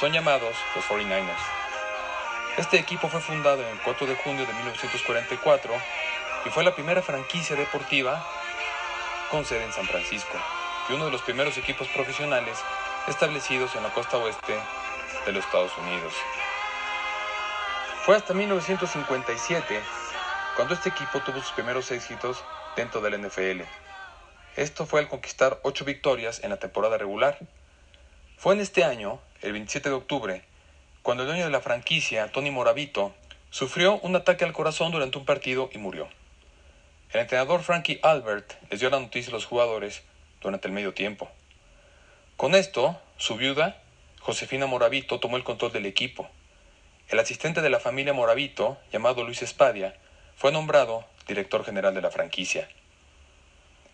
Son 0.00 0.10
llamados 0.10 0.56
los 0.74 0.84
49ers. 0.86 1.28
Este 2.56 2.78
equipo 2.78 3.10
fue 3.10 3.20
fundado 3.20 3.60
el 3.60 3.78
4 3.80 4.06
de 4.06 4.16
junio 4.16 4.46
de 4.46 4.54
1944 4.54 5.74
y 6.46 6.48
fue 6.48 6.64
la 6.64 6.74
primera 6.74 7.02
franquicia 7.02 7.54
deportiva 7.56 8.26
con 9.30 9.44
sede 9.44 9.64
en 9.64 9.72
San 9.74 9.84
Francisco 9.84 10.38
y 10.88 10.94
uno 10.94 11.04
de 11.04 11.10
los 11.10 11.20
primeros 11.20 11.58
equipos 11.58 11.86
profesionales 11.88 12.58
establecidos 13.06 13.76
en 13.76 13.82
la 13.82 13.90
costa 13.90 14.16
oeste 14.16 14.58
de 15.26 15.32
los 15.32 15.44
Estados 15.44 15.76
Unidos. 15.76 16.14
Fue 18.06 18.16
hasta 18.16 18.32
1957 18.32 19.82
cuando 20.56 20.72
este 20.72 20.88
equipo 20.88 21.20
tuvo 21.20 21.42
sus 21.42 21.52
primeros 21.52 21.90
éxitos 21.90 22.42
dentro 22.76 23.00
del 23.00 23.20
NFL. 23.20 23.62
Esto 24.56 24.86
fue 24.86 25.00
al 25.00 25.08
conquistar 25.08 25.58
8 25.62 25.84
victorias 25.84 26.42
en 26.42 26.50
la 26.50 26.58
temporada 26.58 26.98
regular. 26.98 27.38
Fue 28.36 28.54
en 28.54 28.60
este 28.60 28.84
año, 28.84 29.20
el 29.42 29.52
27 29.52 29.88
de 29.88 29.94
octubre, 29.94 30.44
cuando 31.02 31.22
el 31.22 31.28
dueño 31.28 31.44
de 31.44 31.50
la 31.50 31.60
franquicia, 31.60 32.30
Tony 32.32 32.50
Moravito, 32.50 33.14
sufrió 33.50 33.98
un 34.00 34.16
ataque 34.16 34.44
al 34.44 34.52
corazón 34.52 34.92
durante 34.92 35.18
un 35.18 35.24
partido 35.24 35.70
y 35.72 35.78
murió. 35.78 36.08
El 37.12 37.20
entrenador 37.20 37.62
Frankie 37.62 38.00
Albert 38.02 38.54
les 38.70 38.80
dio 38.80 38.90
la 38.90 38.98
noticia 38.98 39.30
a 39.30 39.34
los 39.34 39.46
jugadores 39.46 40.02
durante 40.40 40.66
el 40.66 40.74
medio 40.74 40.94
tiempo. 40.94 41.30
Con 42.36 42.54
esto, 42.54 43.00
su 43.16 43.36
viuda, 43.36 43.80
Josefina 44.20 44.66
Moravito, 44.66 45.20
tomó 45.20 45.36
el 45.36 45.44
control 45.44 45.72
del 45.72 45.86
equipo. 45.86 46.28
El 47.08 47.18
asistente 47.20 47.60
de 47.60 47.70
la 47.70 47.78
familia 47.78 48.12
Moravito, 48.12 48.78
llamado 48.92 49.22
Luis 49.22 49.42
Espadia, 49.42 49.94
fue 50.36 50.50
nombrado 50.50 51.04
director 51.26 51.64
general 51.64 51.94
de 51.94 52.02
la 52.02 52.10
franquicia. 52.10 52.68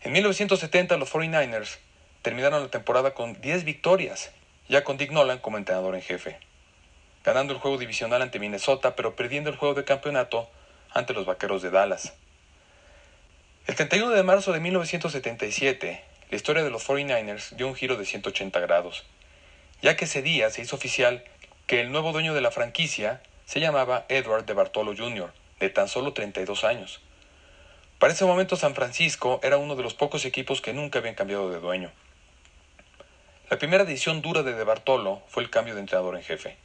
En 0.03 0.13
1970 0.13 0.97
los 0.97 1.13
49ers 1.13 1.79
terminaron 2.23 2.63
la 2.63 2.71
temporada 2.71 3.15
con 3.15 3.41
10 3.41 3.65
victorias, 3.65 4.31
ya 4.69 4.85
con 4.85 4.97
Dick 4.97 5.11
Nolan 5.11 5.39
como 5.39 5.59
entrenador 5.59 5.95
en 5.95 6.03
jefe, 6.03 6.39
ganando 7.25 7.53
el 7.53 7.59
juego 7.59 7.79
divisional 7.79 8.23
ante 8.23 8.39
Minnesota, 8.39 8.97
pero 8.97 9.17
perdiendo 9.17 9.51
el 9.51 9.57
juego 9.57 9.75
de 9.75 9.85
campeonato 9.85 10.49
ante 10.93 11.13
los 11.13 11.27
Vaqueros 11.27 11.63
de 11.63 11.71
Dallas. 11.71 12.15
El 13.67 13.75
31 13.75 14.11
de 14.11 14.23
marzo 14.23 14.53
de 14.53 14.61
1977, 14.61 16.03
la 16.31 16.37
historia 16.37 16.65
de 16.65 16.71
los 16.71 16.89
49ers 16.89 17.51
dio 17.57 17.69
un 17.69 17.75
giro 17.75 17.97
de 17.97 18.07
180 18.07 18.59
grados, 18.61 19.05
ya 19.83 19.97
que 19.97 20.07
ese 20.07 20.23
día 20.23 20.51
se 20.51 20.63
hizo 20.63 20.77
oficial 20.77 21.25
que 21.67 21.81
el 21.81 21.93
nuevo 21.93 22.13
dueño 22.13 22.35
de 22.35 22.41
la 22.41 22.51
franquicia 22.51 23.23
se 23.45 23.61
llamaba 23.61 24.07
Edward 24.09 24.45
de 24.45 24.55
Bartolo 24.55 24.95
Jr., 24.97 25.33
de 25.61 25.71
tan 25.71 25.89
solo 25.89 26.13
32 26.13 26.65
años. 26.65 27.01
Para 28.00 28.14
ese 28.14 28.25
momento 28.25 28.57
San 28.57 28.75
Francisco 28.75 29.40
era 29.42 29.59
uno 29.59 29.76
de 29.76 29.83
los 29.83 29.92
pocos 29.92 30.25
equipos 30.25 30.62
que 30.62 30.73
nunca 30.73 31.00
habían 31.00 31.14
cambiado 31.14 31.50
de 31.50 31.61
dueño. 31.61 31.92
La 33.50 33.59
primera 33.59 33.85
decisión 33.85 34.23
dura 34.23 34.42
de 34.42 34.54
De 34.54 34.64
Bartolo 34.64 35.21
fue 35.28 35.42
el 35.42 35.50
cambio 35.50 35.75
de 35.75 35.80
entrenador 35.80 36.16
en 36.16 36.23
jefe. 36.23 36.57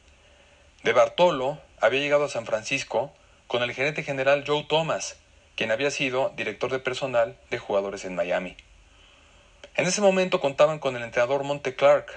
De 0.83 0.93
Bartolo 0.93 1.59
había 1.81 1.99
llegado 1.99 2.23
a 2.23 2.29
San 2.29 2.45
Francisco 2.45 3.13
con 3.47 3.63
el 3.63 3.73
gerente 3.73 4.01
general 4.01 4.45
Joe 4.47 4.63
Thomas, 4.63 5.17
quien 5.57 5.71
había 5.71 5.91
sido 5.91 6.31
director 6.37 6.71
de 6.71 6.79
personal 6.79 7.35
de 7.49 7.57
jugadores 7.57 8.05
en 8.05 8.15
Miami. 8.15 8.55
En 9.75 9.87
ese 9.87 9.99
momento 9.99 10.39
contaban 10.39 10.79
con 10.79 10.95
el 10.95 11.03
entrenador 11.03 11.43
Monte 11.43 11.75
Clark, 11.75 12.13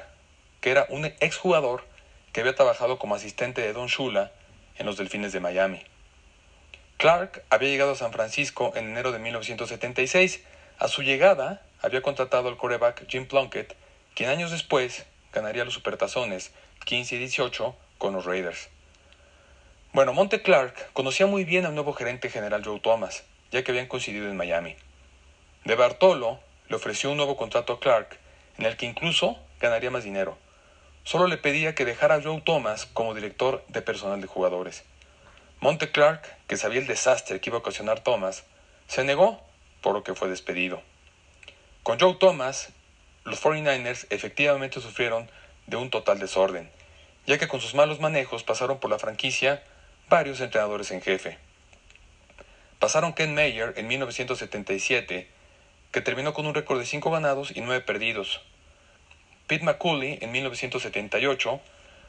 que 0.61 0.71
era 0.71 0.87
un 0.91 1.07
exjugador 1.07 1.85
que 2.33 2.43
había 2.43 2.55
trabajado 2.55 3.01
como 3.01 3.17
asistente 3.17 3.63
de 3.63 3.73
Don 3.73 3.89
Shula 3.89 4.31
en 4.77 4.87
los 4.87 4.97
Delfines 4.97 5.33
de 5.33 5.41
Miami. 5.41 5.83
Clark 6.99 7.45
había 7.49 7.69
llegado 7.69 7.93
a 7.93 7.95
San 7.95 8.13
Francisco 8.13 8.73
en 8.75 8.89
enero 8.89 9.13
de 9.13 9.21
1976. 9.21 10.43
A 10.81 10.89
su 10.89 11.03
llegada, 11.03 11.63
había 11.81 12.03
contratado 12.03 12.49
al 12.49 12.57
coreback 12.57 13.07
Jim 13.09 13.29
Plunkett, 13.29 13.77
quien 14.17 14.31
años 14.31 14.51
después 14.51 15.07
ganaría 15.33 15.65
los 15.65 15.75
Supertazones 15.75 16.51
15 16.87 17.15
y 17.15 17.19
18 17.19 17.77
con 17.99 18.15
los 18.15 18.25
Raiders. 18.25 18.69
Bueno, 19.93 20.13
Monte 20.13 20.43
Clark 20.43 20.93
conocía 20.93 21.27
muy 21.27 21.45
bien 21.45 21.67
al 21.67 21.77
nuevo 21.77 21.93
gerente 21.93 22.31
general 22.31 22.65
Joe 22.65 22.81
Thomas, 22.81 23.23
ya 23.53 23.63
que 23.63 23.71
habían 23.71 23.87
coincidido 23.87 24.29
en 24.29 24.37
Miami. 24.37 24.75
De 25.65 25.77
Bartolo 25.77 26.41
le 26.69 26.75
ofreció 26.75 27.13
un 27.13 27.17
nuevo 27.17 27.37
contrato 27.37 27.75
a 27.75 27.79
Clark, 27.79 28.19
en 28.59 28.65
el 28.65 28.77
que 28.77 28.87
incluso 28.87 29.39
ganaría 29.61 29.93
más 29.93 30.03
dinero. 30.03 30.37
Solo 31.05 31.29
le 31.29 31.37
pedía 31.37 31.77
que 31.77 31.85
dejara 31.85 32.17
a 32.17 32.23
Joe 32.23 32.43
Thomas 32.45 32.87
como 32.87 33.15
director 33.15 33.65
de 33.69 33.83
personal 33.83 34.21
de 34.21 34.27
jugadores. 34.27 34.83
Monte 35.61 35.91
Clark, 35.91 36.23
que 36.47 36.57
sabía 36.57 36.81
el 36.81 36.87
desastre 36.87 37.41
que 37.41 37.51
iba 37.51 37.57
a 37.57 37.61
ocasionar 37.61 37.99
Thomas, 37.99 38.45
se 38.87 39.03
negó, 39.03 39.43
por 39.81 39.93
lo 39.93 40.05
que 40.05 40.15
fue 40.15 40.29
despedido. 40.29 40.83
Con 41.83 41.99
Joe 41.99 42.15
Thomas, 42.15 42.69
los 43.25 43.43
49ers 43.43 44.07
efectivamente 44.11 44.81
sufrieron 44.81 45.29
de 45.67 45.77
un 45.77 45.91
total 45.91 46.21
desorden, 46.21 46.71
ya 47.27 47.39
que 47.39 47.49
con 47.49 47.61
sus 47.61 47.75
malos 47.75 47.99
manejos 47.99 48.45
pasaron 48.45 48.79
por 48.79 48.89
la 48.89 49.01
franquicia 49.01 49.65
varios 50.09 50.41
entrenadores 50.41 50.93
en 50.93 51.03
jefe. 51.03 51.39
Pasaron 52.79 53.13
Ken 53.13 53.35
Mayer 53.35 53.75
en 53.77 53.89
1977, 53.89 55.29
que 55.91 56.01
terminó 56.01 56.35
con 56.35 56.47
un 56.47 56.55
récord 56.55 56.79
de 56.79 56.87
5 56.87 57.11
ganados 57.11 57.51
y 57.51 57.63
9 57.63 57.81
perdidos. 57.81 58.43
Pete 59.49 59.65
McCulley 59.65 60.19
en 60.21 60.31
1978, 60.31 61.61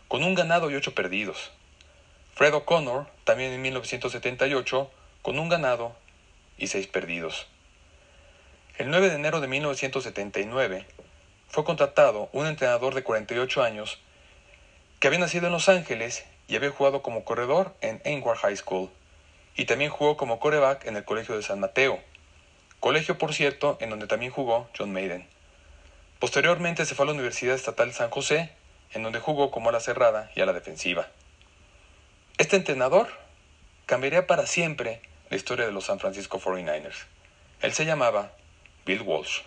con 0.07 0.23
un 0.23 0.35
ganado 0.35 0.69
y 0.69 0.75
8 0.75 0.93
perdidos. 0.93 1.51
Fred 2.39 2.53
O'Connor, 2.53 3.05
también 3.25 3.51
en 3.51 3.61
1978, 3.61 4.89
con 5.21 5.39
un 5.39 5.49
ganado 5.49 5.93
y 6.57 6.67
6 6.67 6.87
perdidos. 6.87 7.47
El 8.77 8.89
9 8.89 9.09
de 9.09 9.15
enero 9.15 9.41
de 9.41 9.49
1979 9.49 10.85
fue 11.49 11.65
contratado 11.65 12.29
un 12.31 12.47
entrenador 12.47 12.95
de 12.95 13.03
48 13.03 13.61
años 13.61 13.99
que 15.01 15.07
había 15.07 15.19
nacido 15.19 15.47
en 15.47 15.51
Los 15.51 15.67
Ángeles 15.67 16.23
y 16.47 16.55
había 16.55 16.69
jugado 16.69 17.01
como 17.01 17.25
corredor 17.25 17.75
en 17.81 18.01
Ainward 18.05 18.37
High 18.37 18.55
School 18.55 18.89
y 19.57 19.65
también 19.65 19.91
jugó 19.91 20.15
como 20.15 20.39
coreback 20.39 20.85
en 20.85 20.95
el 20.95 21.03
Colegio 21.03 21.35
de 21.35 21.43
San 21.43 21.59
Mateo, 21.59 21.99
colegio 22.79 23.17
por 23.17 23.33
cierto 23.33 23.75
en 23.81 23.89
donde 23.89 24.07
también 24.07 24.31
jugó 24.31 24.69
John 24.77 24.93
Maiden. 24.93 25.27
Posteriormente 26.19 26.85
se 26.85 26.95
fue 26.95 27.03
a 27.03 27.07
la 27.07 27.15
Universidad 27.15 27.55
Estatal 27.55 27.91
San 27.91 28.09
José, 28.09 28.49
en 28.93 29.03
donde 29.03 29.19
jugó 29.19 29.51
como 29.51 29.67
a 29.67 29.73
la 29.73 29.81
cerrada 29.81 30.31
y 30.35 30.39
a 30.39 30.45
la 30.45 30.53
defensiva. 30.53 31.09
Este 32.39 32.55
entrenador 32.55 33.09
cambiaría 33.85 34.25
para 34.25 34.47
siempre 34.47 35.01
la 35.29 35.35
historia 35.35 35.65
de 35.65 35.73
los 35.73 35.83
San 35.83 35.99
Francisco 35.99 36.39
49ers. 36.39 36.95
Él 37.61 37.73
se 37.73 37.83
llamaba 37.83 38.31
Bill 38.85 39.01
Walsh. 39.01 39.41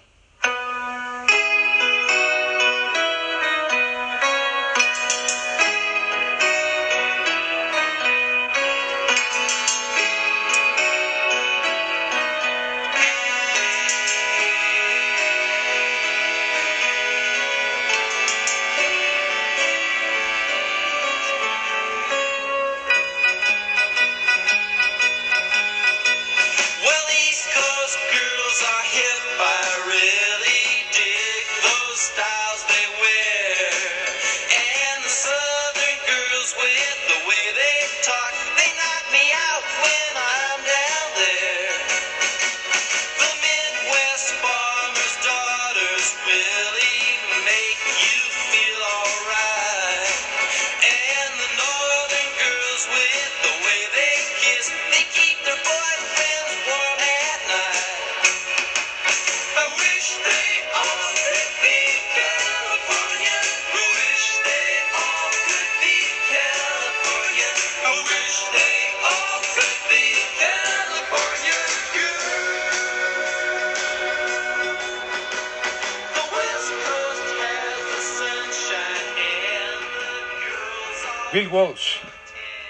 Walsh 81.53 81.99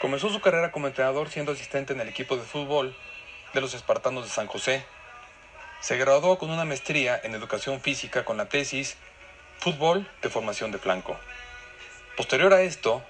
comenzó 0.01 0.29
su 0.29 0.40
carrera 0.40 0.73
como 0.73 0.88
entrenador 0.88 1.31
siendo 1.31 1.53
asistente 1.53 1.92
en 1.92 2.01
el 2.01 2.09
equipo 2.09 2.37
de 2.37 2.42
fútbol 2.42 2.97
de 3.55 3.61
los 3.61 3.75
Espartanos 3.75 4.25
de 4.25 4.31
San 4.31 4.49
José. 4.49 4.85
Se 5.81 5.97
graduó 5.97 6.37
con 6.37 6.51
una 6.51 6.64
maestría 6.64 7.21
en 7.23 7.33
educación 7.37 7.81
física 7.81 8.25
con 8.25 8.37
la 8.37 8.49
tesis 8.49 8.97
Fútbol 9.61 10.11
de 10.21 10.31
formación 10.31 10.73
de 10.73 10.79
flanco. 10.79 11.16
Posterior 12.16 12.53
a 12.53 12.62
esto, 12.62 13.05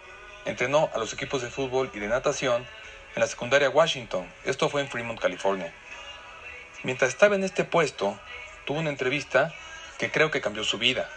entrenó 0.45 0.91
a 0.93 0.99
los 0.99 1.15
equipos 1.15 1.41
de 1.41 1.49
fútbol 1.49 1.91
y 1.95 2.01
de 2.01 2.09
natación 2.09 2.67
en 3.15 3.21
la 3.21 3.27
secundaria 3.27 3.71
Washington. 3.71 4.31
Esto 4.45 4.69
fue 4.69 4.83
en 4.83 4.89
Fremont, 4.89 5.19
California. 5.19 5.73
Mientras 6.83 7.09
estaba 7.09 7.35
en 7.35 7.45
este 7.45 7.65
puesto, 7.65 8.19
tuvo 8.67 8.81
una 8.81 8.91
entrevista 8.91 9.55
que 9.99 10.11
creo 10.11 10.31
que 10.31 10.43
cambió 10.43 10.65
su 10.65 10.77
vida, 10.77 11.09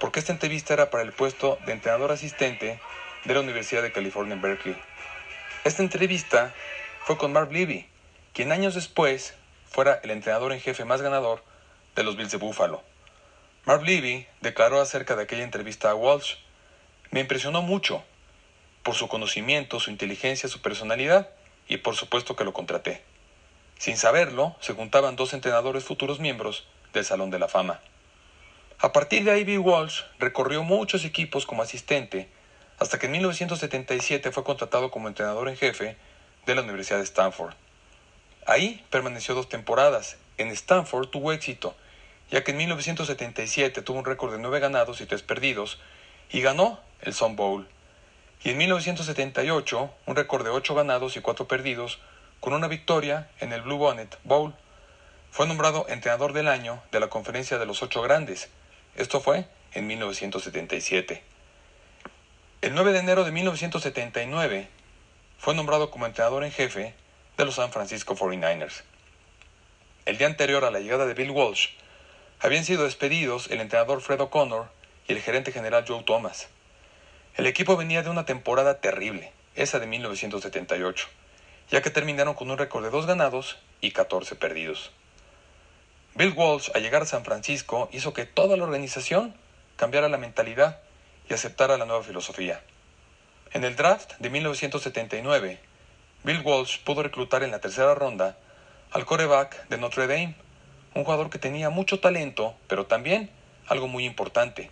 porque 0.00 0.18
esta 0.18 0.32
entrevista 0.32 0.74
era 0.74 0.90
para 0.90 1.04
el 1.04 1.12
puesto 1.12 1.60
de 1.66 1.72
entrenador 1.72 2.10
asistente 2.10 2.80
de 3.26 3.34
la 3.34 3.40
Universidad 3.40 3.82
de 3.82 3.92
California 3.92 4.34
en 4.34 4.40
Berkeley. 4.40 4.76
Esta 5.64 5.82
entrevista 5.82 6.54
fue 7.04 7.18
con 7.18 7.32
Marv 7.32 7.50
Levy, 7.50 7.86
quien 8.32 8.52
años 8.52 8.74
después 8.74 9.34
fuera 9.68 10.00
el 10.04 10.10
entrenador 10.12 10.52
en 10.52 10.60
jefe 10.60 10.84
más 10.84 11.02
ganador 11.02 11.42
de 11.96 12.04
los 12.04 12.16
Bills 12.16 12.30
de 12.30 12.38
Buffalo. 12.38 12.82
Marv 13.64 13.82
Levy 13.82 14.26
declaró 14.42 14.80
acerca 14.80 15.16
de 15.16 15.24
aquella 15.24 15.42
entrevista 15.42 15.90
a 15.90 15.94
Walsh, 15.96 16.36
me 17.10 17.20
impresionó 17.20 17.62
mucho 17.62 18.04
por 18.84 18.94
su 18.94 19.08
conocimiento, 19.08 19.80
su 19.80 19.90
inteligencia, 19.90 20.48
su 20.48 20.62
personalidad 20.62 21.30
y 21.66 21.78
por 21.78 21.96
supuesto 21.96 22.36
que 22.36 22.44
lo 22.44 22.52
contraté. 22.52 23.02
Sin 23.78 23.96
saberlo, 23.96 24.54
se 24.60 24.72
juntaban 24.72 25.16
dos 25.16 25.32
entrenadores 25.32 25.82
futuros 25.82 26.20
miembros 26.20 26.68
del 26.92 27.04
Salón 27.04 27.30
de 27.30 27.40
la 27.40 27.48
Fama. 27.48 27.80
A 28.78 28.92
partir 28.92 29.24
de 29.24 29.32
ahí, 29.32 29.42
Bill 29.42 29.58
Walsh 29.58 30.02
recorrió 30.20 30.62
muchos 30.62 31.04
equipos 31.04 31.44
como 31.44 31.62
asistente 31.62 32.28
hasta 32.78 32.98
que 32.98 33.06
en 33.06 33.12
1977 33.12 34.32
fue 34.32 34.44
contratado 34.44 34.90
como 34.90 35.08
entrenador 35.08 35.48
en 35.48 35.56
jefe 35.56 35.96
de 36.44 36.54
la 36.54 36.62
Universidad 36.62 36.98
de 36.98 37.04
Stanford. 37.04 37.54
Ahí 38.46 38.84
permaneció 38.90 39.34
dos 39.34 39.48
temporadas. 39.48 40.16
En 40.38 40.48
Stanford 40.48 41.08
tuvo 41.08 41.32
éxito, 41.32 41.74
ya 42.30 42.44
que 42.44 42.52
en 42.52 42.58
1977 42.58 43.82
tuvo 43.82 43.98
un 43.98 44.04
récord 44.04 44.32
de 44.32 44.38
9 44.38 44.60
ganados 44.60 45.00
y 45.00 45.06
3 45.06 45.22
perdidos 45.22 45.80
y 46.30 46.40
ganó 46.42 46.80
el 47.02 47.14
Sun 47.14 47.36
Bowl. 47.36 47.68
Y 48.44 48.50
en 48.50 48.58
1978 48.58 49.94
un 50.06 50.16
récord 50.16 50.44
de 50.44 50.50
8 50.50 50.74
ganados 50.74 51.16
y 51.16 51.20
4 51.20 51.48
perdidos 51.48 51.98
con 52.40 52.52
una 52.52 52.68
victoria 52.68 53.28
en 53.40 53.52
el 53.52 53.62
Blue 53.62 53.78
Bonnet 53.78 54.18
Bowl. 54.24 54.54
Fue 55.30 55.46
nombrado 55.46 55.86
entrenador 55.88 56.32
del 56.32 56.48
año 56.48 56.82
de 56.92 57.00
la 57.00 57.08
conferencia 57.08 57.58
de 57.58 57.66
los 57.66 57.82
ocho 57.82 58.02
grandes. 58.02 58.48
Esto 58.94 59.20
fue 59.20 59.46
en 59.72 59.86
1977. 59.86 61.35
El 62.66 62.74
9 62.74 62.90
de 62.90 62.98
enero 62.98 63.22
de 63.22 63.30
1979 63.30 64.68
fue 65.38 65.54
nombrado 65.54 65.88
como 65.88 66.04
entrenador 66.04 66.42
en 66.42 66.50
jefe 66.50 66.94
de 67.36 67.44
los 67.44 67.54
San 67.54 67.70
Francisco 67.70 68.16
49ers. 68.16 68.82
El 70.04 70.18
día 70.18 70.26
anterior 70.26 70.64
a 70.64 70.72
la 70.72 70.80
llegada 70.80 71.06
de 71.06 71.14
Bill 71.14 71.30
Walsh, 71.30 71.68
habían 72.40 72.64
sido 72.64 72.82
despedidos 72.82 73.48
el 73.52 73.60
entrenador 73.60 74.00
Fred 74.00 74.20
O'Connor 74.20 74.68
y 75.06 75.12
el 75.12 75.22
gerente 75.22 75.52
general 75.52 75.84
Joe 75.86 76.02
Thomas. 76.02 76.48
El 77.36 77.46
equipo 77.46 77.76
venía 77.76 78.02
de 78.02 78.10
una 78.10 78.26
temporada 78.26 78.80
terrible, 78.80 79.30
esa 79.54 79.78
de 79.78 79.86
1978, 79.86 81.06
ya 81.70 81.82
que 81.82 81.90
terminaron 81.90 82.34
con 82.34 82.50
un 82.50 82.58
récord 82.58 82.82
de 82.82 82.90
2 82.90 83.06
ganados 83.06 83.58
y 83.80 83.92
14 83.92 84.34
perdidos. 84.34 84.90
Bill 86.16 86.34
Walsh, 86.34 86.70
al 86.74 86.82
llegar 86.82 87.02
a 87.02 87.06
San 87.06 87.24
Francisco, 87.24 87.88
hizo 87.92 88.12
que 88.12 88.26
toda 88.26 88.56
la 88.56 88.64
organización 88.64 89.36
cambiara 89.76 90.08
la 90.08 90.18
mentalidad 90.18 90.80
y 91.28 91.34
aceptara 91.34 91.78
la 91.78 91.84
nueva 91.84 92.02
filosofía. 92.02 92.60
En 93.52 93.64
el 93.64 93.76
draft 93.76 94.14
de 94.18 94.30
1979, 94.30 95.60
Bill 96.24 96.42
Walsh 96.44 96.80
pudo 96.82 97.02
reclutar 97.02 97.42
en 97.42 97.50
la 97.50 97.60
tercera 97.60 97.94
ronda 97.94 98.36
al 98.90 99.04
coreback 99.04 99.68
de 99.68 99.78
Notre 99.78 100.06
Dame, 100.06 100.34
un 100.94 101.04
jugador 101.04 101.30
que 101.30 101.38
tenía 101.38 101.70
mucho 101.70 102.00
talento, 102.00 102.54
pero 102.68 102.86
también 102.86 103.30
algo 103.68 103.88
muy 103.88 104.04
importante. 104.04 104.70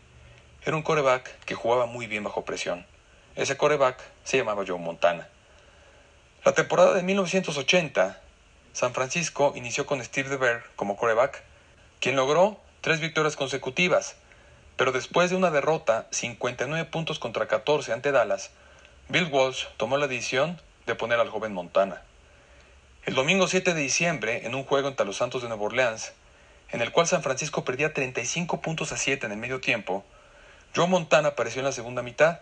Era 0.64 0.76
un 0.76 0.82
coreback 0.82 1.38
que 1.44 1.54
jugaba 1.54 1.86
muy 1.86 2.06
bien 2.06 2.24
bajo 2.24 2.44
presión. 2.44 2.86
Ese 3.36 3.56
coreback 3.56 4.00
se 4.24 4.38
llamaba 4.38 4.64
Joe 4.66 4.78
Montana. 4.78 5.28
La 6.44 6.52
temporada 6.52 6.94
de 6.94 7.02
1980, 7.02 8.20
San 8.72 8.94
Francisco 8.94 9.52
inició 9.56 9.86
con 9.86 10.02
Steve 10.04 10.28
DeBear 10.28 10.64
como 10.76 10.96
coreback, 10.96 11.42
quien 12.00 12.16
logró 12.16 12.60
tres 12.80 13.00
victorias 13.00 13.36
consecutivas, 13.36 14.16
pero 14.76 14.92
después 14.92 15.30
de 15.30 15.36
una 15.36 15.50
derrota 15.50 16.06
59 16.10 16.84
puntos 16.86 17.18
contra 17.18 17.46
14 17.46 17.92
ante 17.92 18.12
Dallas, 18.12 18.50
Bill 19.08 19.28
Walsh 19.30 19.66
tomó 19.76 19.96
la 19.96 20.08
decisión 20.08 20.60
de 20.86 20.94
poner 20.94 21.20
al 21.20 21.30
joven 21.30 21.52
Montana. 21.52 22.02
El 23.04 23.14
domingo 23.14 23.46
7 23.46 23.74
de 23.74 23.80
diciembre, 23.80 24.46
en 24.46 24.54
un 24.54 24.64
juego 24.64 24.88
entre 24.88 25.06
los 25.06 25.16
Santos 25.16 25.42
de 25.42 25.48
Nueva 25.48 25.64
Orleans, 25.64 26.12
en 26.70 26.80
el 26.80 26.90
cual 26.90 27.06
San 27.06 27.22
Francisco 27.22 27.64
perdía 27.64 27.92
35 27.92 28.60
puntos 28.60 28.92
a 28.92 28.96
7 28.96 29.26
en 29.26 29.32
el 29.32 29.38
medio 29.38 29.60
tiempo, 29.60 30.04
Joe 30.74 30.88
Montana 30.88 31.28
apareció 31.28 31.60
en 31.60 31.66
la 31.66 31.72
segunda 31.72 32.02
mitad 32.02 32.40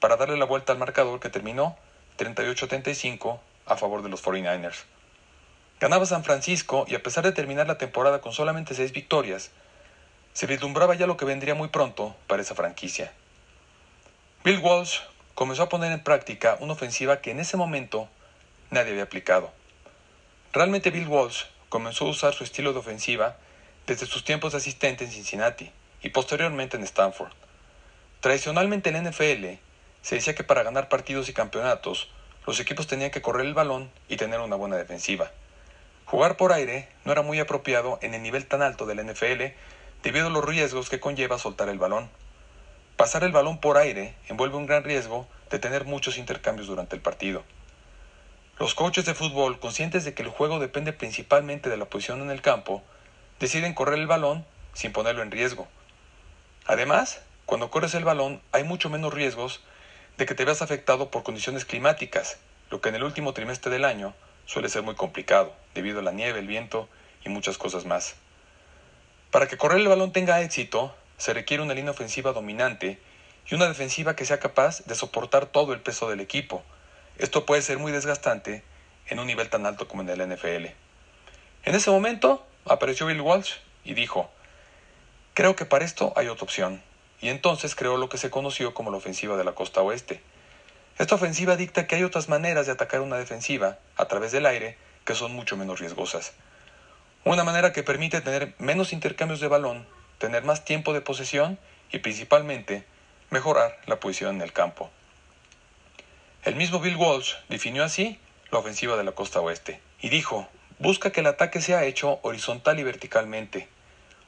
para 0.00 0.16
darle 0.16 0.36
la 0.36 0.44
vuelta 0.44 0.72
al 0.72 0.78
marcador 0.78 1.20
que 1.20 1.30
terminó 1.30 1.76
38-35 2.18 3.38
a 3.66 3.76
favor 3.76 4.02
de 4.02 4.08
los 4.08 4.22
49ers. 4.22 4.84
Ganaba 5.80 6.04
San 6.04 6.24
Francisco 6.24 6.84
y 6.88 6.94
a 6.94 7.02
pesar 7.02 7.24
de 7.24 7.32
terminar 7.32 7.66
la 7.66 7.78
temporada 7.78 8.20
con 8.20 8.32
solamente 8.32 8.74
seis 8.74 8.92
victorias, 8.92 9.50
se 10.32 10.46
vislumbraba 10.46 10.94
ya 10.94 11.06
lo 11.06 11.16
que 11.16 11.24
vendría 11.24 11.54
muy 11.54 11.68
pronto 11.68 12.16
para 12.26 12.42
esa 12.42 12.54
franquicia. 12.54 13.12
Bill 14.44 14.58
Walsh 14.58 15.00
comenzó 15.34 15.64
a 15.64 15.68
poner 15.68 15.92
en 15.92 16.02
práctica 16.02 16.56
una 16.60 16.72
ofensiva 16.72 17.20
que 17.20 17.30
en 17.30 17.40
ese 17.40 17.56
momento 17.56 18.08
nadie 18.70 18.92
había 18.92 19.04
aplicado. 19.04 19.52
Realmente 20.52 20.90
Bill 20.90 21.08
Walsh 21.08 21.44
comenzó 21.68 22.06
a 22.06 22.10
usar 22.10 22.34
su 22.34 22.44
estilo 22.44 22.72
de 22.72 22.78
ofensiva 22.78 23.36
desde 23.86 24.06
sus 24.06 24.24
tiempos 24.24 24.52
de 24.52 24.58
asistente 24.58 25.04
en 25.04 25.10
Cincinnati 25.10 25.70
y 26.02 26.10
posteriormente 26.10 26.76
en 26.76 26.82
Stanford. 26.84 27.32
Tradicionalmente 28.20 28.90
en 28.90 29.08
NFL 29.08 29.58
se 30.02 30.14
decía 30.14 30.34
que 30.34 30.44
para 30.44 30.62
ganar 30.62 30.88
partidos 30.88 31.28
y 31.28 31.32
campeonatos 31.32 32.08
los 32.46 32.58
equipos 32.60 32.86
tenían 32.86 33.10
que 33.10 33.22
correr 33.22 33.46
el 33.46 33.54
balón 33.54 33.90
y 34.08 34.16
tener 34.16 34.40
una 34.40 34.56
buena 34.56 34.76
defensiva. 34.76 35.30
Jugar 36.06 36.36
por 36.36 36.52
aire 36.52 36.88
no 37.04 37.12
era 37.12 37.22
muy 37.22 37.38
apropiado 37.38 37.98
en 38.02 38.14
el 38.14 38.22
nivel 38.22 38.46
tan 38.46 38.62
alto 38.62 38.86
del 38.86 39.04
NFL 39.06 39.54
debido 40.02 40.28
a 40.28 40.30
los 40.30 40.44
riesgos 40.44 40.88
que 40.88 41.00
conlleva 41.00 41.38
soltar 41.38 41.68
el 41.68 41.78
balón. 41.78 42.08
Pasar 42.96 43.24
el 43.24 43.32
balón 43.32 43.58
por 43.60 43.76
aire 43.76 44.14
envuelve 44.28 44.56
un 44.56 44.66
gran 44.66 44.84
riesgo 44.84 45.26
de 45.50 45.58
tener 45.58 45.84
muchos 45.84 46.18
intercambios 46.18 46.68
durante 46.68 46.96
el 46.96 47.02
partido. 47.02 47.44
Los 48.58 48.74
coaches 48.74 49.06
de 49.06 49.14
fútbol, 49.14 49.58
conscientes 49.58 50.04
de 50.04 50.14
que 50.14 50.22
el 50.22 50.28
juego 50.28 50.58
depende 50.58 50.92
principalmente 50.92 51.70
de 51.70 51.76
la 51.76 51.86
posición 51.86 52.20
en 52.20 52.30
el 52.30 52.42
campo, 52.42 52.82
deciden 53.38 53.74
correr 53.74 53.98
el 53.98 54.06
balón 54.06 54.44
sin 54.74 54.92
ponerlo 54.92 55.22
en 55.22 55.30
riesgo. 55.30 55.66
Además, 56.66 57.20
cuando 57.46 57.70
corres 57.70 57.94
el 57.94 58.04
balón 58.04 58.40
hay 58.52 58.64
mucho 58.64 58.90
menos 58.90 59.12
riesgos 59.12 59.60
de 60.18 60.26
que 60.26 60.34
te 60.34 60.44
veas 60.44 60.62
afectado 60.62 61.10
por 61.10 61.22
condiciones 61.22 61.64
climáticas, 61.64 62.38
lo 62.70 62.80
que 62.80 62.90
en 62.90 62.94
el 62.94 63.02
último 63.02 63.32
trimestre 63.32 63.72
del 63.72 63.84
año 63.84 64.14
suele 64.44 64.68
ser 64.68 64.82
muy 64.82 64.94
complicado, 64.94 65.54
debido 65.74 66.00
a 66.00 66.02
la 66.02 66.12
nieve, 66.12 66.38
el 66.38 66.46
viento 66.46 66.88
y 67.24 67.28
muchas 67.28 67.58
cosas 67.58 67.86
más. 67.86 68.14
Para 69.30 69.46
que 69.46 69.56
correr 69.56 69.78
el 69.78 69.88
balón 69.88 70.12
tenga 70.12 70.40
éxito, 70.40 70.92
se 71.16 71.32
requiere 71.32 71.62
una 71.62 71.74
línea 71.74 71.92
ofensiva 71.92 72.32
dominante 72.32 73.00
y 73.48 73.54
una 73.54 73.68
defensiva 73.68 74.16
que 74.16 74.24
sea 74.24 74.40
capaz 74.40 74.84
de 74.86 74.96
soportar 74.96 75.46
todo 75.46 75.72
el 75.72 75.80
peso 75.80 76.10
del 76.10 76.20
equipo. 76.20 76.64
Esto 77.16 77.46
puede 77.46 77.62
ser 77.62 77.78
muy 77.78 77.92
desgastante 77.92 78.64
en 79.06 79.20
un 79.20 79.28
nivel 79.28 79.48
tan 79.48 79.66
alto 79.66 79.86
como 79.86 80.02
en 80.02 80.08
el 80.08 80.28
NFL. 80.28 80.66
En 81.62 81.74
ese 81.74 81.90
momento 81.90 82.44
apareció 82.64 83.06
Bill 83.06 83.20
Walsh 83.20 83.54
y 83.84 83.94
dijo, 83.94 84.30
creo 85.34 85.54
que 85.54 85.64
para 85.64 85.84
esto 85.84 86.12
hay 86.16 86.26
otra 86.26 86.44
opción, 86.44 86.82
y 87.20 87.28
entonces 87.28 87.76
creó 87.76 87.98
lo 87.98 88.08
que 88.08 88.18
se 88.18 88.30
conoció 88.30 88.74
como 88.74 88.90
la 88.90 88.96
ofensiva 88.96 89.36
de 89.36 89.44
la 89.44 89.52
costa 89.52 89.80
oeste. 89.82 90.20
Esta 90.98 91.14
ofensiva 91.14 91.56
dicta 91.56 91.86
que 91.86 91.94
hay 91.94 92.02
otras 92.02 92.28
maneras 92.28 92.66
de 92.66 92.72
atacar 92.72 93.00
una 93.00 93.16
defensiva 93.16 93.78
a 93.96 94.06
través 94.06 94.32
del 94.32 94.46
aire 94.46 94.76
que 95.04 95.14
son 95.14 95.32
mucho 95.32 95.56
menos 95.56 95.78
riesgosas. 95.78 96.32
Una 97.22 97.44
manera 97.44 97.74
que 97.74 97.82
permite 97.82 98.22
tener 98.22 98.54
menos 98.58 98.94
intercambios 98.94 99.40
de 99.40 99.48
balón, 99.48 99.86
tener 100.16 100.42
más 100.42 100.64
tiempo 100.64 100.94
de 100.94 101.02
posesión 101.02 101.58
y 101.92 101.98
principalmente 101.98 102.86
mejorar 103.28 103.78
la 103.84 104.00
posición 104.00 104.36
en 104.36 104.40
el 104.40 104.54
campo. 104.54 104.90
El 106.44 106.56
mismo 106.56 106.80
Bill 106.80 106.96
Walsh 106.96 107.34
definió 107.50 107.84
así 107.84 108.18
la 108.50 108.60
ofensiva 108.60 108.96
de 108.96 109.04
la 109.04 109.12
costa 109.12 109.38
oeste 109.40 109.82
y 110.00 110.08
dijo, 110.08 110.48
busca 110.78 111.12
que 111.12 111.20
el 111.20 111.26
ataque 111.26 111.60
sea 111.60 111.84
hecho 111.84 112.20
horizontal 112.22 112.78
y 112.78 112.84
verticalmente. 112.84 113.68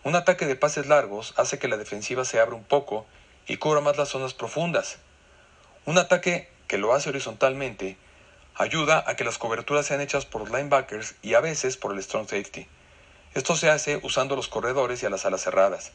Un 0.04 0.14
ataque 0.14 0.44
de 0.44 0.54
pases 0.54 0.86
largos 0.86 1.32
hace 1.38 1.58
que 1.58 1.68
la 1.68 1.78
defensiva 1.78 2.26
se 2.26 2.40
abra 2.40 2.56
un 2.56 2.64
poco 2.64 3.06
y 3.46 3.56
cubra 3.56 3.80
más 3.80 3.96
las 3.96 4.10
zonas 4.10 4.34
profundas. 4.34 4.98
Un 5.86 5.96
ataque 5.96 6.50
que 6.68 6.76
lo 6.76 6.92
hace 6.92 7.08
horizontalmente, 7.08 7.96
ayuda 8.54 9.02
a 9.06 9.16
que 9.16 9.24
las 9.24 9.38
coberturas 9.38 9.86
sean 9.86 10.02
hechas 10.02 10.26
por 10.26 10.42
los 10.42 10.50
linebackers 10.50 11.14
y 11.22 11.32
a 11.32 11.40
veces 11.40 11.78
por 11.78 11.94
el 11.94 12.02
strong 12.02 12.28
safety. 12.28 12.68
Esto 13.34 13.56
se 13.56 13.70
hace 13.70 13.98
usando 14.02 14.36
los 14.36 14.48
corredores 14.48 15.02
y 15.02 15.06
a 15.06 15.10
las 15.10 15.24
alas 15.24 15.42
cerradas. 15.42 15.92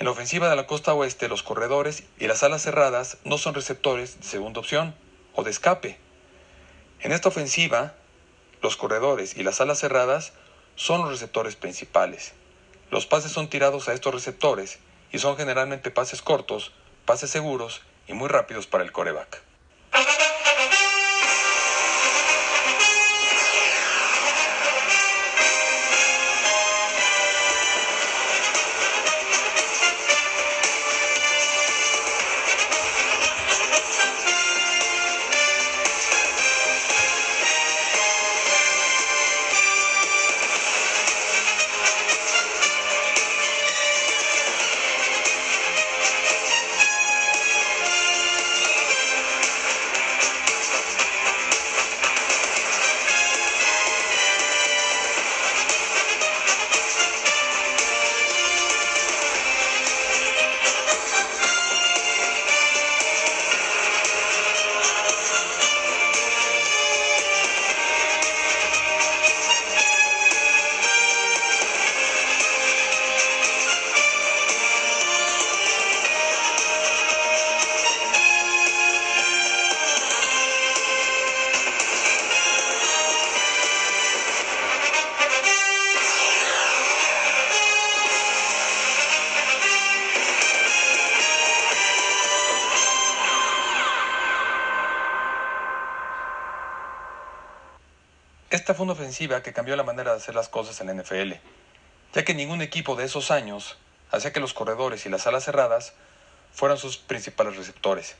En 0.00 0.04
la 0.04 0.10
ofensiva 0.10 0.50
de 0.50 0.56
la 0.56 0.66
costa 0.66 0.94
oeste, 0.94 1.28
los 1.28 1.44
corredores 1.44 2.02
y 2.18 2.26
las 2.26 2.42
alas 2.42 2.62
cerradas 2.62 3.18
no 3.24 3.38
son 3.38 3.54
receptores 3.54 4.18
de 4.18 4.26
segunda 4.26 4.58
opción 4.58 4.92
o 5.36 5.44
de 5.44 5.50
escape. 5.52 5.96
En 7.00 7.12
esta 7.12 7.28
ofensiva, 7.28 7.94
los 8.62 8.76
corredores 8.76 9.36
y 9.36 9.44
las 9.44 9.60
alas 9.60 9.78
cerradas 9.78 10.32
son 10.74 11.02
los 11.02 11.10
receptores 11.10 11.54
principales. 11.54 12.32
Los 12.90 13.06
pases 13.06 13.30
son 13.30 13.48
tirados 13.48 13.88
a 13.88 13.92
estos 13.92 14.12
receptores 14.12 14.80
y 15.12 15.20
son 15.20 15.36
generalmente 15.36 15.92
pases 15.92 16.20
cortos, 16.20 16.72
pases 17.04 17.30
seguros 17.30 17.82
y 18.08 18.12
muy 18.12 18.28
rápidos 18.28 18.66
para 18.66 18.82
el 18.82 18.90
coreback. 18.90 19.45
Esta 98.56 98.72
fue 98.72 98.84
una 98.84 98.94
ofensiva 98.94 99.42
que 99.42 99.52
cambió 99.52 99.76
la 99.76 99.82
manera 99.82 100.12
de 100.12 100.16
hacer 100.16 100.34
las 100.34 100.48
cosas 100.48 100.80
en 100.80 100.86
la 100.86 100.94
NFL, 100.94 101.32
ya 102.14 102.24
que 102.24 102.32
ningún 102.32 102.62
equipo 102.62 102.96
de 102.96 103.04
esos 103.04 103.30
años 103.30 103.76
hacía 104.10 104.32
que 104.32 104.40
los 104.40 104.54
corredores 104.54 105.04
y 105.04 105.10
las 105.10 105.26
alas 105.26 105.44
cerradas 105.44 105.92
fueran 106.54 106.78
sus 106.78 106.96
principales 106.96 107.58
receptores. 107.58 108.16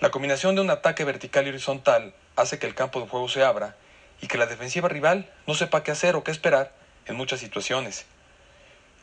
La 0.00 0.10
combinación 0.10 0.54
de 0.54 0.62
un 0.62 0.70
ataque 0.70 1.04
vertical 1.04 1.44
y 1.44 1.50
horizontal 1.50 2.14
hace 2.34 2.58
que 2.58 2.66
el 2.66 2.74
campo 2.74 2.98
de 3.02 3.08
juego 3.08 3.28
se 3.28 3.44
abra 3.44 3.76
y 4.22 4.26
que 4.26 4.38
la 4.38 4.46
defensiva 4.46 4.88
rival 4.88 5.30
no 5.46 5.52
sepa 5.52 5.82
qué 5.82 5.90
hacer 5.90 6.16
o 6.16 6.24
qué 6.24 6.30
esperar 6.30 6.72
en 7.04 7.16
muchas 7.16 7.40
situaciones. 7.40 8.06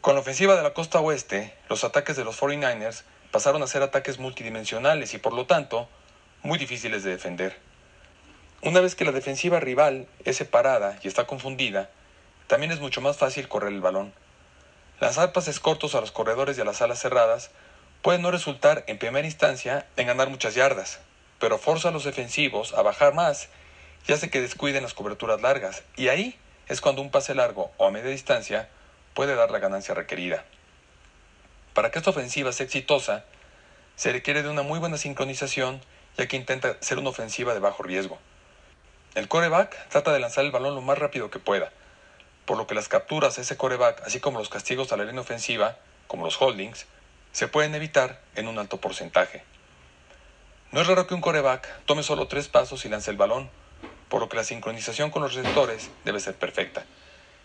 Con 0.01 0.15
la 0.15 0.21
ofensiva 0.21 0.55
de 0.55 0.63
la 0.63 0.73
costa 0.73 0.99
oeste, 0.99 1.53
los 1.69 1.83
ataques 1.83 2.17
de 2.17 2.23
los 2.23 2.41
49ers 2.41 3.03
pasaron 3.29 3.62
a 3.62 3.67
ser 3.67 3.83
ataques 3.83 4.17
multidimensionales 4.17 5.13
y 5.13 5.19
por 5.19 5.33
lo 5.33 5.45
tanto 5.45 5.88
muy 6.41 6.57
difíciles 6.57 7.03
de 7.03 7.12
defender. 7.12 7.68
Una 8.62 8.82
vez 8.82 8.93
que 8.93 9.06
la 9.06 9.13
defensiva 9.13 9.62
rival 9.62 10.06
es 10.26 10.36
separada 10.36 11.00
y 11.02 11.08
está 11.08 11.26
confundida, 11.26 11.89
también 12.48 12.74
es 12.74 12.82
mucho 12.82 13.00
más 13.00 13.15
fácil 13.15 13.48
correr 13.48 13.72
el 13.72 13.80
balón. 13.80 14.12
Lanzar 15.00 15.32
pases 15.32 15.62
cortos 15.62 15.95
a 15.95 16.02
los 16.02 16.12
corredores 16.12 16.58
y 16.58 16.62
a 16.62 16.65
las 16.65 16.82
alas 16.82 17.00
cerradas 17.00 17.52
puede 18.02 18.19
no 18.19 18.32
resultar 18.32 18.84
en 18.88 18.98
primera 18.98 19.26
instancia 19.26 19.86
en 19.95 20.08
ganar 20.08 20.30
muchas 20.30 20.56
yardas, 20.56 21.00
pero 21.39 21.58
forza 21.58 21.88
a 21.88 21.91
los 21.91 22.04
defensivos 22.04 22.74
a 22.74 22.82
bajar 22.82 23.13
más 23.13 23.48
y 24.08 24.12
hace 24.12 24.30
que 24.30 24.41
descuiden 24.41 24.84
las 24.84 24.93
coberturas 24.93 25.39
largas, 25.39 25.84
y 25.95 26.10
ahí 26.10 26.38
es 26.67 26.82
cuando 26.82 27.02
un 27.02 27.12
pase 27.12 27.36
largo 27.36 27.72
o 27.78 27.88
a 27.88 27.91
media 27.91 28.12
distancia 28.12 28.67
puede 29.13 29.36
dar 29.36 29.52
la 29.52 29.60
ganancia 29.60 29.95
requerida. 29.95 30.43
Para 31.74 31.91
que 31.91 32.00
esta 32.00 32.10
ofensiva 32.10 32.52
sea 32.52 32.65
exitosa, 32.65 33.24
se 33.95 34.12
requiere 34.12 34.43
de 34.43 34.50
una 34.50 34.63
muy 34.63 34.80
buena 34.80 34.98
sincronización, 34.98 35.80
ya 36.17 36.28
que 36.28 36.36
intenta 36.36 36.76
ser 36.82 37.00
una 37.00 37.10
ofensiva 37.10 37.54
de 37.54 37.62
bajo 37.62 37.84
riesgo. 37.84 38.19
El 39.15 39.28
coreback 39.28 39.89
trata 39.89 40.13
de 40.13 40.19
lanzar 40.19 40.45
el 40.45 40.52
balón 40.52 40.76
lo 40.76 40.82
más 40.82 40.98
rápido 40.98 41.32
que 41.32 41.39
pueda, 41.39 41.72
por 42.45 42.58
lo 42.58 42.67
que 42.67 42.76
las 42.76 42.88
capturas 42.88 43.38
a 43.38 43.41
ese 43.41 43.58
coreback, 43.58 44.04
así 44.06 44.19
como 44.19 44.39
los 44.39 44.50
castigos 44.50 44.91
a 44.91 44.98
la 44.98 45.04
línea 45.04 45.22
ofensiva, 45.22 45.78
como 46.08 46.26
los 46.26 46.39
holdings, 46.39 46.86
se 47.32 47.48
pueden 47.48 47.74
evitar 47.74 48.22
en 48.36 48.48
un 48.48 48.60
alto 48.60 48.80
porcentaje. 48.80 49.43
No 50.72 50.82
es 50.82 50.88
raro 50.88 51.08
que 51.08 51.15
un 51.15 51.22
coreback 51.22 51.67
tome 51.86 52.04
solo 52.04 52.28
tres 52.28 52.48
pasos 52.48 52.86
y 52.86 52.89
lance 52.89 53.10
el 53.10 53.17
balón, 53.17 53.50
por 54.10 54.22
lo 54.22 54.30
que 54.30 54.38
la 54.38 54.43
sincronización 54.43 55.10
con 55.10 55.24
los 55.24 55.34
receptores 55.34 55.89
debe 56.06 56.19
ser 56.19 56.36
perfecta. 56.36 56.86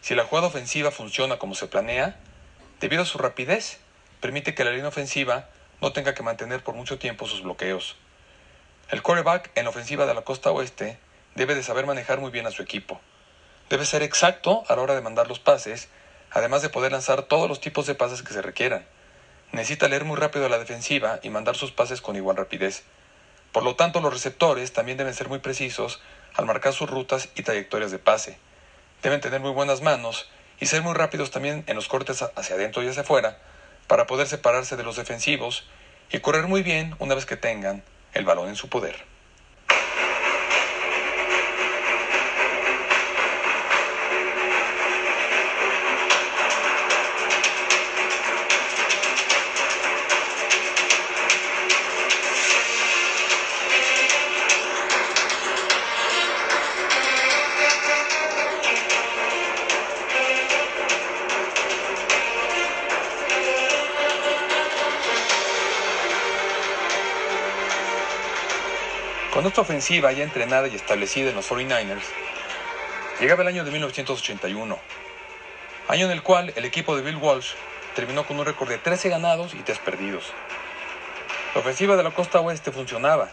Si 0.02 0.14
la 0.14 0.24
jugada 0.24 0.48
ofensiva 0.48 0.90
funciona 0.90 1.38
como 1.38 1.54
se 1.54 1.66
planea, 1.66 2.18
debido 2.80 3.02
a 3.02 3.06
su 3.06 3.16
rapidez, 3.16 3.78
permite 4.20 4.54
que 4.54 4.64
la 4.64 4.72
línea 4.72 4.88
ofensiva 4.88 5.48
no 5.80 5.92
tenga 5.92 6.14
que 6.14 6.22
mantener 6.22 6.62
por 6.62 6.74
mucho 6.74 6.98
tiempo 6.98 7.26
sus 7.26 7.42
bloqueos. 7.42 7.96
El 8.90 9.00
quarterback 9.00 9.50
en 9.54 9.64
la 9.64 9.70
ofensiva 9.70 10.04
de 10.04 10.12
la 10.12 10.22
costa 10.22 10.50
oeste 10.50 10.98
debe 11.34 11.54
de 11.54 11.62
saber 11.62 11.86
manejar 11.86 12.20
muy 12.20 12.30
bien 12.30 12.46
a 12.46 12.50
su 12.50 12.62
equipo. 12.62 13.00
Debe 13.70 13.86
ser 13.86 14.02
exacto 14.02 14.64
a 14.68 14.76
la 14.76 14.82
hora 14.82 14.94
de 14.94 15.00
mandar 15.00 15.28
los 15.28 15.38
pases, 15.38 15.88
además 16.30 16.62
de 16.62 16.68
poder 16.68 16.92
lanzar 16.92 17.22
todos 17.22 17.48
los 17.48 17.60
tipos 17.60 17.86
de 17.86 17.94
pases 17.94 18.22
que 18.22 18.32
se 18.32 18.42
requieran. 18.42 18.86
Necesita 19.52 19.88
leer 19.88 20.04
muy 20.04 20.16
rápido 20.16 20.46
a 20.46 20.48
la 20.48 20.58
defensiva 20.58 21.20
y 21.22 21.30
mandar 21.30 21.56
sus 21.56 21.72
pases 21.72 22.00
con 22.00 22.16
igual 22.16 22.36
rapidez. 22.36 22.82
Por 23.52 23.62
lo 23.62 23.76
tanto, 23.76 24.00
los 24.00 24.12
receptores 24.12 24.72
también 24.72 24.98
deben 24.98 25.14
ser 25.14 25.28
muy 25.28 25.38
precisos 25.38 26.00
al 26.34 26.44
marcar 26.44 26.72
sus 26.72 26.90
rutas 26.90 27.28
y 27.36 27.42
trayectorias 27.42 27.90
de 27.90 27.98
pase. 27.98 28.36
Deben 29.02 29.20
tener 29.20 29.40
muy 29.40 29.52
buenas 29.52 29.80
manos 29.80 30.28
y 30.60 30.66
ser 30.66 30.82
muy 30.82 30.94
rápidos 30.94 31.30
también 31.30 31.64
en 31.66 31.76
los 31.76 31.88
cortes 31.88 32.22
hacia 32.22 32.56
adentro 32.56 32.82
y 32.82 32.88
hacia 32.88 33.02
afuera 33.02 33.38
para 33.86 34.06
poder 34.06 34.26
separarse 34.26 34.76
de 34.76 34.82
los 34.82 34.96
defensivos 34.96 35.68
y 36.10 36.18
correr 36.18 36.48
muy 36.48 36.62
bien 36.62 36.96
una 36.98 37.14
vez 37.14 37.26
que 37.26 37.36
tengan 37.36 37.82
el 38.12 38.24
balón 38.24 38.48
en 38.48 38.56
su 38.56 38.68
poder. 38.68 39.13
Con 69.44 69.50
esta 69.50 69.60
ofensiva 69.60 70.10
ya 70.10 70.24
entrenada 70.24 70.68
y 70.68 70.74
establecida 70.74 71.28
en 71.28 71.36
los 71.36 71.50
49ers, 71.50 72.00
llegaba 73.20 73.42
el 73.42 73.48
año 73.48 73.62
de 73.62 73.70
1981, 73.72 74.78
año 75.86 76.06
en 76.06 76.12
el 76.12 76.22
cual 76.22 76.54
el 76.56 76.64
equipo 76.64 76.96
de 76.96 77.02
Bill 77.02 77.16
Walsh 77.16 77.52
terminó 77.94 78.26
con 78.26 78.38
un 78.38 78.46
récord 78.46 78.70
de 78.70 78.78
13 78.78 79.10
ganados 79.10 79.52
y 79.52 79.58
3 79.58 79.80
perdidos. 79.80 80.32
La 81.54 81.60
ofensiva 81.60 81.94
de 81.94 82.02
la 82.02 82.12
costa 82.12 82.40
oeste 82.40 82.72
funcionaba 82.72 83.28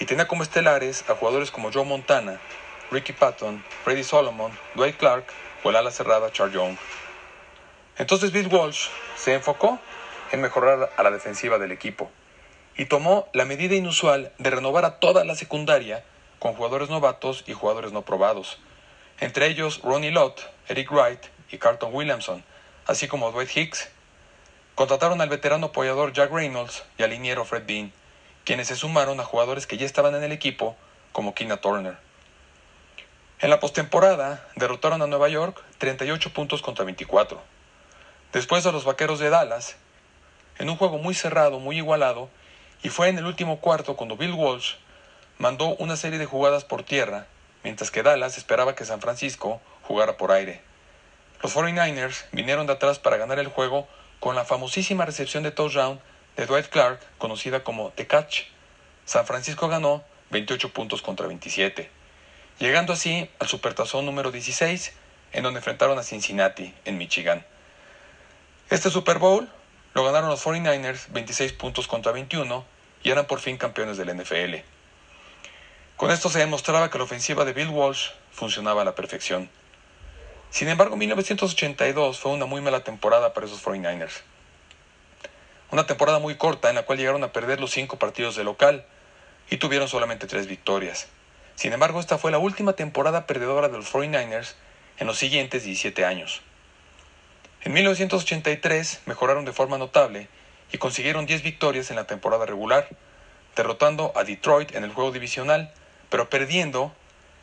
y 0.00 0.04
tenía 0.06 0.26
como 0.26 0.42
estelares 0.42 1.08
a 1.08 1.14
jugadores 1.14 1.52
como 1.52 1.70
Joe 1.72 1.84
Montana, 1.84 2.40
Ricky 2.90 3.12
Patton, 3.12 3.62
Freddie 3.84 4.02
Solomon, 4.02 4.50
Dwight 4.74 4.96
Clark 4.96 5.26
o 5.62 5.70
el 5.70 5.76
ala 5.76 5.92
cerrada 5.92 6.32
Charles 6.32 6.56
Young. 6.56 6.76
Entonces 7.98 8.32
Bill 8.32 8.48
Walsh 8.48 8.88
se 9.14 9.34
enfocó 9.34 9.78
en 10.32 10.40
mejorar 10.40 10.90
a 10.96 11.02
la 11.04 11.12
defensiva 11.12 11.56
del 11.56 11.70
equipo 11.70 12.10
y 12.76 12.86
tomó 12.86 13.28
la 13.32 13.44
medida 13.44 13.74
inusual 13.74 14.32
de 14.38 14.50
renovar 14.50 14.84
a 14.84 14.98
toda 14.98 15.24
la 15.24 15.34
secundaria 15.34 16.04
con 16.38 16.54
jugadores 16.54 16.90
novatos 16.90 17.44
y 17.46 17.52
jugadores 17.52 17.92
no 17.92 18.02
probados, 18.02 18.58
entre 19.18 19.46
ellos 19.46 19.80
Ronnie 19.82 20.10
Lott, 20.10 20.42
Eric 20.68 20.90
Wright 20.90 21.20
y 21.50 21.58
Carlton 21.58 21.94
Williamson, 21.94 22.44
así 22.86 23.08
como 23.08 23.32
Dwight 23.32 23.56
Hicks. 23.56 23.88
Contrataron 24.74 25.22
al 25.22 25.30
veterano 25.30 25.66
apoyador 25.66 26.12
Jack 26.12 26.30
Reynolds 26.30 26.84
y 26.98 27.02
al 27.02 27.10
liniero 27.10 27.46
Fred 27.46 27.64
Bean, 27.66 27.92
quienes 28.44 28.68
se 28.68 28.76
sumaron 28.76 29.18
a 29.20 29.24
jugadores 29.24 29.66
que 29.66 29.78
ya 29.78 29.86
estaban 29.86 30.14
en 30.14 30.22
el 30.22 30.32
equipo, 30.32 30.76
como 31.12 31.34
Kina 31.34 31.56
Turner. 31.56 31.96
En 33.40 33.50
la 33.50 33.58
postemporada 33.58 34.46
derrotaron 34.54 35.00
a 35.00 35.06
Nueva 35.06 35.28
York 35.28 35.62
38 35.78 36.32
puntos 36.32 36.60
contra 36.60 36.84
24. 36.84 37.40
Después 38.32 38.66
a 38.66 38.72
los 38.72 38.84
Vaqueros 38.84 39.18
de 39.18 39.30
Dallas, 39.30 39.76
en 40.58 40.68
un 40.68 40.76
juego 40.76 40.98
muy 40.98 41.14
cerrado, 41.14 41.58
muy 41.58 41.76
igualado, 41.76 42.28
y 42.82 42.88
fue 42.88 43.08
en 43.08 43.18
el 43.18 43.26
último 43.26 43.60
cuarto 43.60 43.96
cuando 43.96 44.16
Bill 44.16 44.32
Walsh 44.32 44.74
mandó 45.38 45.74
una 45.76 45.96
serie 45.96 46.18
de 46.18 46.26
jugadas 46.26 46.64
por 46.64 46.82
tierra, 46.82 47.26
mientras 47.64 47.90
que 47.90 48.02
Dallas 48.02 48.38
esperaba 48.38 48.74
que 48.74 48.84
San 48.84 49.00
Francisco 49.00 49.60
jugara 49.82 50.16
por 50.16 50.32
aire. 50.32 50.62
Los 51.42 51.54
49ers 51.54 52.24
vinieron 52.32 52.66
de 52.66 52.72
atrás 52.74 52.98
para 52.98 53.16
ganar 53.16 53.38
el 53.38 53.48
juego 53.48 53.86
con 54.20 54.34
la 54.34 54.44
famosísima 54.44 55.04
recepción 55.04 55.42
de 55.42 55.50
touchdown 55.50 56.00
de 56.36 56.46
Dwight 56.46 56.68
Clark, 56.68 57.00
conocida 57.18 57.64
como 57.64 57.90
The 57.90 58.06
Catch. 58.06 58.44
San 59.04 59.26
Francisco 59.26 59.68
ganó 59.68 60.04
28 60.30 60.72
puntos 60.72 61.02
contra 61.02 61.26
27, 61.26 61.90
llegando 62.58 62.92
así 62.92 63.30
al 63.38 63.48
supertazón 63.48 64.06
número 64.06 64.32
16, 64.32 64.92
en 65.32 65.42
donde 65.42 65.58
enfrentaron 65.58 65.98
a 65.98 66.02
Cincinnati, 66.02 66.74
en 66.84 66.98
Michigan. 66.98 67.44
Este 68.70 68.90
Super 68.90 69.18
Bowl 69.18 69.48
lo 69.96 70.04
ganaron 70.04 70.28
los 70.28 70.44
49ers 70.44 71.06
26 71.08 71.54
puntos 71.54 71.88
contra 71.88 72.12
21 72.12 72.66
y 73.02 73.10
eran 73.10 73.24
por 73.24 73.40
fin 73.40 73.56
campeones 73.56 73.96
del 73.96 74.14
NFL. 74.14 74.56
Con 75.96 76.10
esto 76.10 76.28
se 76.28 76.38
demostraba 76.38 76.90
que 76.90 76.98
la 76.98 77.04
ofensiva 77.04 77.46
de 77.46 77.54
Bill 77.54 77.70
Walsh 77.70 78.10
funcionaba 78.30 78.82
a 78.82 78.84
la 78.84 78.94
perfección. 78.94 79.48
Sin 80.50 80.68
embargo, 80.68 80.96
1982 80.96 82.18
fue 82.18 82.32
una 82.32 82.44
muy 82.44 82.60
mala 82.60 82.84
temporada 82.84 83.32
para 83.32 83.46
esos 83.46 83.64
49ers. 83.64 84.20
Una 85.70 85.86
temporada 85.86 86.18
muy 86.18 86.34
corta 86.34 86.68
en 86.68 86.74
la 86.74 86.82
cual 86.82 86.98
llegaron 86.98 87.24
a 87.24 87.32
perder 87.32 87.58
los 87.58 87.70
cinco 87.70 87.98
partidos 87.98 88.36
de 88.36 88.44
local 88.44 88.84
y 89.48 89.56
tuvieron 89.56 89.88
solamente 89.88 90.26
tres 90.26 90.46
victorias. 90.46 91.06
Sin 91.54 91.72
embargo, 91.72 92.00
esta 92.00 92.18
fue 92.18 92.30
la 92.30 92.38
última 92.38 92.74
temporada 92.74 93.26
perdedora 93.26 93.70
de 93.70 93.78
los 93.78 93.90
49ers 93.90 94.56
en 94.98 95.06
los 95.06 95.16
siguientes 95.16 95.64
17 95.64 96.04
años. 96.04 96.42
En 97.66 97.72
1983 97.72 99.00
mejoraron 99.06 99.44
de 99.44 99.52
forma 99.52 99.76
notable 99.76 100.28
y 100.70 100.78
consiguieron 100.78 101.26
10 101.26 101.42
victorias 101.42 101.90
en 101.90 101.96
la 101.96 102.06
temporada 102.06 102.46
regular, 102.46 102.88
derrotando 103.56 104.12
a 104.14 104.22
Detroit 104.22 104.72
en 104.76 104.84
el 104.84 104.92
juego 104.92 105.10
divisional, 105.10 105.72
pero 106.08 106.30
perdiendo 106.30 106.94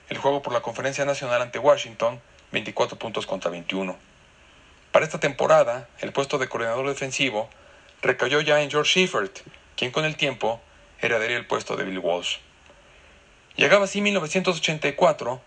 el 0.08 0.18
juego 0.18 0.42
por 0.42 0.54
la 0.54 0.62
Conferencia 0.62 1.04
Nacional 1.04 1.42
ante 1.42 1.60
Washington 1.60 2.22
24 2.54 2.98
puntos 2.98 3.26
contra 3.26 3.52
21. 3.52 3.98
Para 4.94 5.04
esta 5.04 5.20
temporada, 5.20 5.90
el 6.00 6.14
puesto 6.14 6.38
de 6.38 6.48
coordinador 6.48 6.88
defensivo 6.88 7.50
recayó 8.02 8.40
ya 8.40 8.62
en 8.62 8.72
George 8.72 9.02
Sheffert, 9.02 9.40
quien 9.76 9.92
con 9.92 10.06
el 10.06 10.16
tiempo 10.16 10.62
heredaría 11.02 11.36
el 11.36 11.48
puesto 11.48 11.76
de 11.76 11.84
Bill 11.84 12.00
Walsh. 12.00 12.38
Llegaba 13.58 13.84
así 13.84 14.00
1984, 14.00 15.42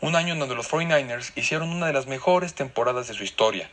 un 0.00 0.16
año 0.16 0.32
en 0.32 0.38
donde 0.38 0.54
los 0.54 0.70
49ers 0.70 1.32
hicieron 1.36 1.68
una 1.68 1.88
de 1.88 1.92
las 1.92 2.06
mejores 2.06 2.54
temporadas 2.54 3.06
de 3.06 3.12
su 3.12 3.22
historia. 3.22 3.68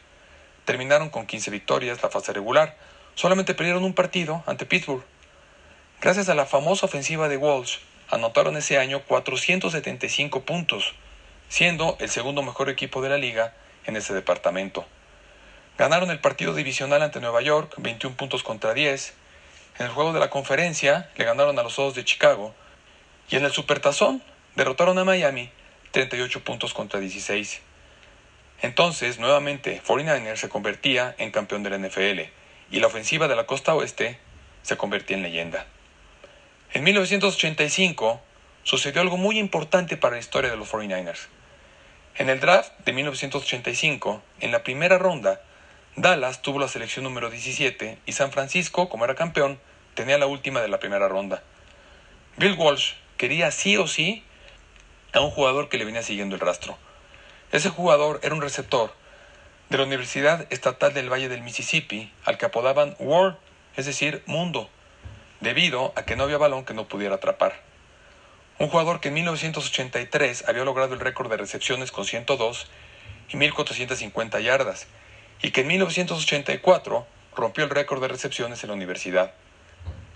Terminaron 0.66 1.10
con 1.10 1.26
15 1.26 1.52
victorias 1.52 2.02
la 2.04 2.10
fase 2.10 2.34
regular, 2.34 2.78
solamente 3.16 3.54
perdieron 3.54 3.84
un 3.84 3.94
partido 3.94 4.44
ante 4.46 4.66
Pittsburgh. 4.66 5.04
Gracias 6.02 6.30
a 6.30 6.36
la 6.36 6.46
famosa 6.46 6.86
ofensiva 6.86 7.28
de 7.30 7.38
Walsh, 7.38 7.78
anotaron 8.10 8.58
ese 8.58 8.78
año 8.78 9.02
475 9.08 10.42
puntos, 10.44 10.94
siendo 11.50 11.98
el 12.00 12.10
segundo 12.10 12.44
mejor 12.44 12.70
equipo 12.70 13.02
de 13.02 13.10
la 13.10 13.18
liga 13.18 13.54
en 13.86 13.96
ese 13.96 14.14
departamento. 14.14 14.86
Ganaron 15.78 16.12
el 16.12 16.20
partido 16.20 16.54
divisional 16.54 17.02
ante 17.02 17.20
Nueva 17.20 17.42
York, 17.42 17.74
21 17.78 18.16
puntos 18.16 18.44
contra 18.44 18.74
10. 18.74 19.14
En 19.80 19.86
el 19.86 19.92
juego 19.92 20.14
de 20.14 20.20
la 20.20 20.30
conferencia 20.30 21.10
le 21.16 21.26
ganaron 21.26 21.58
a 21.58 21.64
los 21.64 21.80
Osos 21.80 21.96
de 21.96 22.06
Chicago. 22.06 22.54
Y 23.30 23.38
en 23.38 23.46
el 23.46 23.52
Supertazón 23.52 24.22
derrotaron 24.56 24.98
a 25.00 25.06
Miami, 25.06 25.50
38 25.92 26.44
puntos 26.44 26.74
contra 26.74 27.00
16. 27.00 27.62
Entonces, 28.62 29.20
nuevamente, 29.20 29.82
49ers 29.86 30.36
se 30.36 30.50
convertía 30.50 31.16
en 31.18 31.32
campeón 31.32 31.64
de 31.64 31.72
la 31.72 31.78
NFL 31.78 32.22
y 32.72 32.80
la 32.80 32.88
ofensiva 32.88 33.28
de 33.28 33.36
la 33.36 33.46
costa 33.46 33.74
oeste 33.74 34.20
se 34.62 34.78
convertía 34.78 35.18
en 35.18 35.24
leyenda. 35.24 35.66
En 36.74 36.84
1985 36.84 38.22
sucedió 38.64 39.02
algo 39.02 39.18
muy 39.18 39.40
importante 39.40 39.98
para 39.98 40.16
la 40.16 40.20
historia 40.20 40.52
de 40.52 40.58
los 40.58 40.72
49ers. 40.72 41.28
En 42.16 42.30
el 42.30 42.40
draft 42.40 42.72
de 42.86 42.94
1985, 42.94 44.22
en 44.42 44.52
la 44.52 44.64
primera 44.64 44.98
ronda, 44.98 45.42
Dallas 45.96 46.42
tuvo 46.42 46.60
la 46.60 46.68
selección 46.68 47.04
número 47.04 47.30
17 47.30 47.98
y 48.06 48.12
San 48.12 48.32
Francisco, 48.32 48.90
como 48.90 49.06
era 49.06 49.16
campeón, 49.16 49.60
tenía 49.96 50.18
la 50.18 50.28
última 50.28 50.62
de 50.62 50.68
la 50.68 50.80
primera 50.80 51.08
ronda. 51.08 51.42
Bill 52.38 52.56
Walsh 52.58 52.94
quería 53.18 53.52
sí 53.52 53.76
o 53.78 53.88
sí 53.88 54.24
a 55.14 55.20
un 55.20 55.32
jugador 55.32 55.68
que 55.68 55.78
le 55.78 55.86
venía 55.86 56.04
siguiendo 56.04 56.36
el 56.36 56.42
rastro. 56.42 56.78
Ese 57.52 57.70
jugador 57.70 58.22
era 58.24 58.34
un 58.34 58.42
receptor 58.42 58.94
de 59.70 59.78
la 59.78 59.84
Universidad 59.84 60.48
Estatal 60.52 60.94
del 60.94 61.12
Valle 61.12 61.28
del 61.28 61.42
Mississippi, 61.42 62.10
al 62.24 62.38
que 62.38 62.46
apodaban 62.46 62.96
World, 62.98 63.36
es 63.76 63.86
decir, 63.86 64.24
mundo, 64.26 64.70
debido 65.42 65.92
a 65.98 66.04
que 66.04 66.16
no 66.16 66.24
había 66.24 66.38
balón 66.38 66.64
que 66.64 66.74
no 66.74 66.88
pudiera 66.88 67.16
atrapar. 67.16 67.60
Un 68.58 68.70
jugador 68.70 69.02
que 69.02 69.10
en 69.10 69.16
1983 69.16 70.46
había 70.48 70.64
logrado 70.64 70.94
el 70.94 71.02
récord 71.02 71.30
de 71.30 71.36
recepciones 71.36 71.92
con 71.92 72.06
102 72.06 72.68
y 73.30 73.36
1450 73.36 74.40
yardas, 74.40 74.88
y 75.42 75.52
que 75.52 75.62
en 75.62 75.68
1984 75.68 77.06
rompió 77.36 77.66
el 77.66 77.70
récord 77.70 78.02
de 78.02 78.08
recepciones 78.08 78.64
en 78.64 78.70
la 78.70 78.76
universidad. 78.76 79.34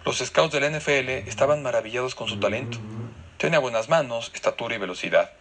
Los 0.05 0.19
scouts 0.19 0.53
de 0.53 0.61
la 0.61 0.69
NFL 0.69 1.27
estaban 1.27 1.63
maravillados 1.63 2.15
con 2.15 2.29
su 2.29 2.39
talento. 2.39 2.77
Tenía 3.37 3.59
buenas 3.59 3.89
manos, 3.89 4.31
estatura 4.33 4.75
y 4.75 4.77
velocidad, 4.77 5.31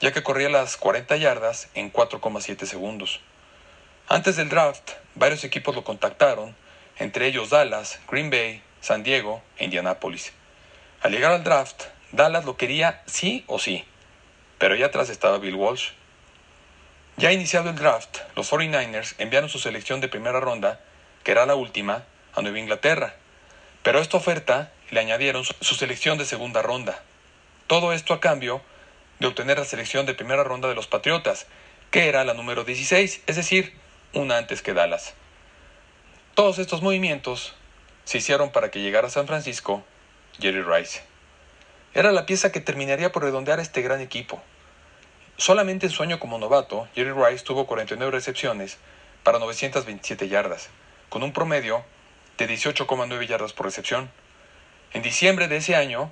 ya 0.00 0.12
que 0.12 0.22
corría 0.22 0.48
las 0.48 0.76
40 0.76 1.16
yardas 1.16 1.68
en 1.74 1.92
4,7 1.92 2.66
segundos. 2.66 3.20
Antes 4.08 4.36
del 4.36 4.48
draft, 4.48 4.92
varios 5.14 5.44
equipos 5.44 5.74
lo 5.74 5.84
contactaron, 5.84 6.56
entre 6.98 7.26
ellos 7.26 7.50
Dallas, 7.50 8.00
Green 8.10 8.30
Bay, 8.30 8.62
San 8.80 9.02
Diego 9.02 9.42
e 9.58 9.64
Indianápolis. 9.64 10.32
Al 11.02 11.12
llegar 11.12 11.32
al 11.32 11.44
draft, 11.44 11.84
Dallas 12.12 12.44
lo 12.44 12.56
quería 12.56 13.02
sí 13.06 13.44
o 13.46 13.58
sí, 13.58 13.84
pero 14.58 14.74
ya 14.74 14.86
atrás 14.86 15.10
estaba 15.10 15.38
Bill 15.38 15.54
Walsh. 15.54 15.90
Ya 17.16 17.32
iniciado 17.32 17.70
el 17.70 17.76
draft, 17.76 18.18
los 18.34 18.50
49ers 18.50 19.14
enviaron 19.18 19.48
su 19.48 19.58
selección 19.58 20.00
de 20.00 20.08
primera 20.08 20.40
ronda, 20.40 20.80
que 21.22 21.32
era 21.32 21.46
la 21.46 21.54
última, 21.54 22.04
a 22.34 22.42
Nueva 22.42 22.58
Inglaterra, 22.58 23.14
pero 23.82 23.98
a 23.98 24.02
esta 24.02 24.16
oferta 24.16 24.72
le 24.90 25.00
añadieron 25.00 25.44
su, 25.44 25.74
selección 25.74 26.18
de 26.18 26.24
segunda 26.24 26.62
ronda. 26.62 27.02
Todo 27.66 27.92
esto 27.92 28.14
a 28.14 28.20
cambio 28.20 28.62
de 29.20 29.26
obtener 29.26 29.58
la 29.58 29.64
selección 29.64 30.06
de 30.06 30.14
primera 30.14 30.42
ronda 30.42 30.68
de 30.68 30.74
los 30.74 30.86
Patriotas, 30.86 31.46
que 31.90 32.08
era 32.08 32.24
la 32.24 32.34
número 32.34 32.64
16, 32.64 33.22
es 33.26 33.36
decir, 33.36 33.74
una 34.12 34.38
antes 34.38 34.62
que 34.62 34.74
Dallas. 34.74 35.14
Todos 36.34 36.58
estos 36.58 36.82
movimientos 36.82 37.54
se 38.04 38.18
hicieron 38.18 38.50
para 38.50 38.70
que 38.70 38.80
llegara 38.80 39.06
a 39.06 39.10
San 39.10 39.26
Francisco 39.26 39.84
Jerry 40.40 40.62
Rice. 40.62 41.02
Era 41.92 42.12
la 42.12 42.24
pieza 42.24 42.50
que 42.50 42.60
terminaría 42.60 43.12
por 43.12 43.22
redondear 43.22 43.60
este 43.60 43.82
gran 43.82 44.00
equipo. 44.00 44.40
Solamente 45.36 45.86
en 45.86 45.92
su 45.92 46.02
año 46.02 46.18
como 46.18 46.38
novato, 46.38 46.88
Jerry 46.94 47.12
Rice 47.12 47.44
tuvo 47.44 47.66
49 47.66 48.10
recepciones 48.10 48.78
para 49.22 49.38
927 49.38 50.28
yardas, 50.28 50.70
con 51.08 51.22
un 51.22 51.32
promedio 51.32 51.84
de 52.38 52.48
18,9 52.48 53.26
yardas 53.26 53.52
por 53.52 53.66
recepción. 53.66 54.10
En 54.92 55.02
diciembre 55.02 55.48
de 55.48 55.56
ese 55.56 55.76
año, 55.76 56.10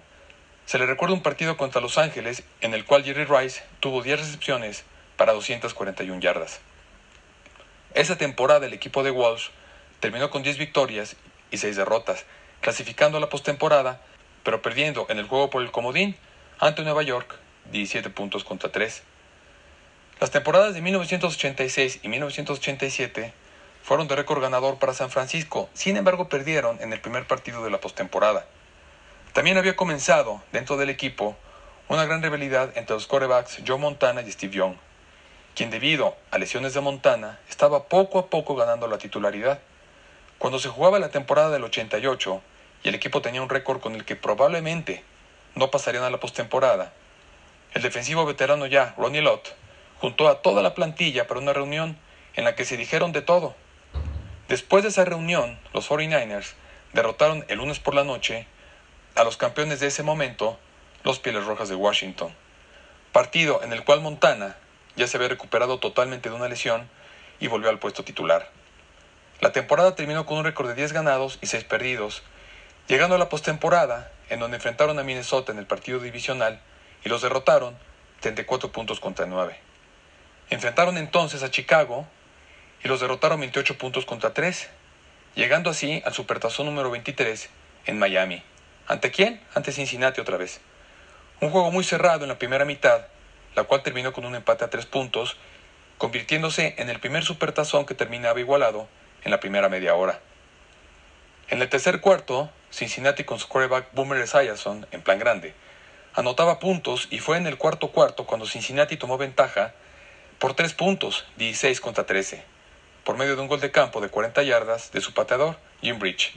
se 0.69 0.79
le 0.79 0.85
recuerda 0.85 1.15
un 1.15 1.23
partido 1.23 1.57
contra 1.57 1.81
Los 1.81 1.97
Ángeles 1.97 2.43
en 2.61 2.75
el 2.75 2.85
cual 2.85 3.03
Jerry 3.03 3.25
Rice 3.25 3.63
tuvo 3.81 4.03
10 4.03 4.21
recepciones 4.21 4.85
para 5.17 5.33
241 5.33 6.21
yardas. 6.21 6.61
Esa 7.95 8.19
temporada 8.19 8.67
el 8.67 8.75
equipo 8.75 9.03
de 9.03 9.11
Walsh 9.11 9.49
terminó 10.01 10.29
con 10.29 10.43
10 10.43 10.59
victorias 10.59 11.17
y 11.51 11.57
6 11.57 11.75
derrotas, 11.75 12.27
clasificando 12.61 13.17
a 13.17 13.21
la 13.23 13.31
postemporada, 13.31 14.03
pero 14.43 14.61
perdiendo 14.61 15.07
en 15.09 15.17
el 15.17 15.27
juego 15.27 15.49
por 15.49 15.63
el 15.63 15.71
comodín 15.71 16.19
ante 16.59 16.83
Nueva 16.83 17.03
York 17.03 17.37
17 17.73 18.11
puntos 18.11 18.45
contra 18.45 18.71
3. 18.71 19.03
Las 20.21 20.31
temporadas 20.31 20.75
de 20.75 20.83
1986 20.83 22.01
y 22.03 22.09
1987 22.09 23.33
fueron 23.83 24.07
de 24.07 24.17
récord 24.17 24.43
ganador 24.43 24.79
para 24.79 24.93
San 24.93 25.09
Francisco, 25.09 25.71
sin 25.73 25.97
embargo 25.97 26.29
perdieron 26.29 26.79
en 26.83 26.93
el 26.93 27.01
primer 27.01 27.27
partido 27.27 27.65
de 27.65 27.71
la 27.71 27.81
postemporada. 27.81 28.45
También 29.39 29.57
había 29.57 29.77
comenzado, 29.77 30.43
dentro 30.51 30.77
del 30.77 30.91
equipo, 30.91 31.37
una 31.87 32.05
gran 32.07 32.21
rivalidad 32.21 32.77
entre 32.77 32.97
los 32.97 33.07
quarterbacks 33.07 33.63
Joe 33.65 33.79
Montana 33.79 34.21
y 34.21 34.33
Steve 34.33 34.53
Young, 34.53 34.75
quien 35.55 35.71
debido 35.71 36.17
a 36.33 36.39
lesiones 36.39 36.75
de 36.75 36.81
Montana 36.81 37.39
estaba 37.49 37.85
poco 37.85 38.19
a 38.19 38.27
poco 38.27 38.57
ganando 38.57 38.89
la 38.89 38.99
titularidad. 38.99 39.61
Cuando 40.39 40.59
se 40.59 40.69
jugaba 40.69 40.99
la 40.99 41.11
temporada 41.11 41.51
del 41.51 41.63
88 41.63 42.43
y 42.83 42.89
el 42.89 42.97
equipo 42.97 43.23
tenía 43.23 43.41
un 43.41 43.49
récord 43.49 43.79
con 43.79 43.95
el 43.95 44.05
que 44.05 44.17
probablemente 44.17 45.05
no 45.55 45.71
pasarían 45.71 46.03
a 46.03 46.11
la 46.11 46.19
postemporada, 46.19 46.93
el 47.75 47.83
defensivo 47.83 48.27
veterano 48.27 48.67
ya, 48.67 48.97
Ronnie 48.99 49.23
Lott, 49.23 49.55
juntó 50.01 50.27
a 50.27 50.43
toda 50.43 50.63
la 50.63 50.75
plantilla 50.75 51.29
para 51.29 51.39
una 51.39 51.53
reunión 51.53 51.97
en 52.35 52.43
la 52.43 52.57
que 52.57 52.65
se 52.65 52.77
dijeron 52.77 53.13
de 53.13 53.23
todo. 53.23 53.55
Después 54.49 54.83
de 54.83 54.89
esa 54.89 55.05
reunión, 55.05 55.61
los 55.73 55.89
49ers 55.89 56.55
derrotaron 56.93 57.45
el 57.47 57.59
lunes 57.59 57.79
por 57.79 57.95
la 57.95 58.03
noche 58.03 58.49
a 59.19 59.25
los 59.25 59.37
campeones 59.37 59.81
de 59.81 59.89
ese 59.89 60.05
momento, 60.05 60.57
los 61.03 61.19
Pieles 61.19 61.45
Rojas 61.45 61.69
de 61.69 61.75
Washington. 61.75 62.33
Partido 63.11 63.65
en 63.65 63.73
el 63.73 63.83
cual 63.83 64.01
Montana 64.01 64.57
ya 64.95 65.09
se 65.09 65.17
había 65.17 65.29
recuperado 65.29 65.81
totalmente 65.81 66.29
de 66.29 66.37
una 66.37 66.47
lesión 66.47 66.89
y 67.41 67.49
volvió 67.49 67.69
al 67.69 67.81
puesto 67.81 68.05
titular. 68.05 68.49
La 69.41 69.51
temporada 69.51 69.97
terminó 69.97 70.25
con 70.25 70.39
un 70.39 70.45
récord 70.45 70.69
de 70.69 70.77
10 70.77 70.93
ganados 70.93 71.41
y 71.43 71.49
6 71.49 71.65
perdidos, 71.65 72.23
llegando 72.87 73.17
a 73.17 73.19
la 73.19 73.29
postemporada, 73.29 74.13
en 74.29 74.39
donde 74.39 74.59
enfrentaron 74.59 74.97
a 75.01 75.03
Minnesota 75.03 75.51
en 75.51 75.59
el 75.59 75.67
partido 75.67 75.99
divisional 75.99 76.61
y 77.05 77.09
los 77.09 77.21
derrotaron 77.21 77.77
34 78.21 78.71
puntos 78.71 79.01
contra 79.01 79.27
9. 79.27 79.59
Enfrentaron 80.51 80.97
entonces 80.97 81.43
a 81.43 81.51
Chicago 81.51 82.07
y 82.85 82.89
los 82.89 83.01
derrotaron 83.01 83.41
28 83.41 83.79
puntos 83.79 84.07
contra 84.07 84.33
3, 84.33 84.69
llegando 85.35 85.71
así 85.71 86.03
al 86.07 86.15
Supertazón 86.15 86.67
número 86.67 86.89
23 86.93 87.51
en 87.87 87.99
Miami. 87.99 88.45
¿Ante 88.89 89.11
quién? 89.11 89.39
Ante 89.55 89.71
Cincinnati 89.71 90.19
otra 90.19 90.39
vez. 90.39 90.63
Un 91.43 91.51
juego 91.51 91.71
muy 91.71 91.85
cerrado 91.85 92.23
en 92.23 92.29
la 92.29 92.39
primera 92.39 92.65
mitad, 92.65 93.07
la 93.55 93.65
cual 93.65 93.83
terminó 93.83 94.15
con 94.15 94.25
un 94.25 94.35
empate 94.35 94.65
a 94.65 94.71
3 94.71 94.87
puntos, 94.87 95.37
convirtiéndose 95.99 96.75
en 96.79 96.89
el 96.89 96.99
primer 96.99 97.23
Supertazón 97.23 97.85
que 97.85 97.95
terminaba 97.95 98.41
igualado 98.41 98.89
en 99.25 99.31
la 99.31 99.41
primera 99.41 99.69
media 99.69 99.95
hora. 99.95 100.21
En 101.51 101.61
el 101.61 101.69
tercer 101.69 102.01
cuarto, 102.01 102.51
Cincinnati 102.71 103.25
con 103.25 103.39
su 103.39 103.47
quarterback 103.49 103.93
Boomer 103.93 104.23
Esiason 104.23 104.87
en 104.91 105.03
plan 105.03 105.19
grande, 105.19 105.53
anotaba 106.15 106.59
puntos 106.59 107.09
y 107.11 107.19
fue 107.19 107.37
en 107.37 107.47
el 107.47 107.59
cuarto 107.59 107.89
cuarto 107.89 108.25
cuando 108.25 108.47
Cincinnati 108.47 108.97
tomó 108.97 109.19
ventaja 109.19 109.75
por 110.39 110.55
3 110.55 110.73
puntos, 110.73 111.27
16 111.37 111.83
contra 111.83 112.07
13, 112.07 112.43
por 113.05 113.19
medio 113.19 113.37
de 113.37 113.43
un 113.43 113.49
gol 113.49 113.61
de 113.61 113.71
campo 113.71 114.01
de 114.01 114.09
40 114.09 114.43
yardas 114.45 114.93
de 114.93 115.03
su 115.03 115.13
pateador, 115.13 115.59
Jim 115.83 115.99
Bridge. 115.99 116.33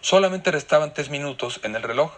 Solamente 0.00 0.50
restaban 0.50 0.94
3 0.94 1.10
minutos 1.10 1.60
en 1.62 1.76
el 1.76 1.82
reloj. 1.82 2.12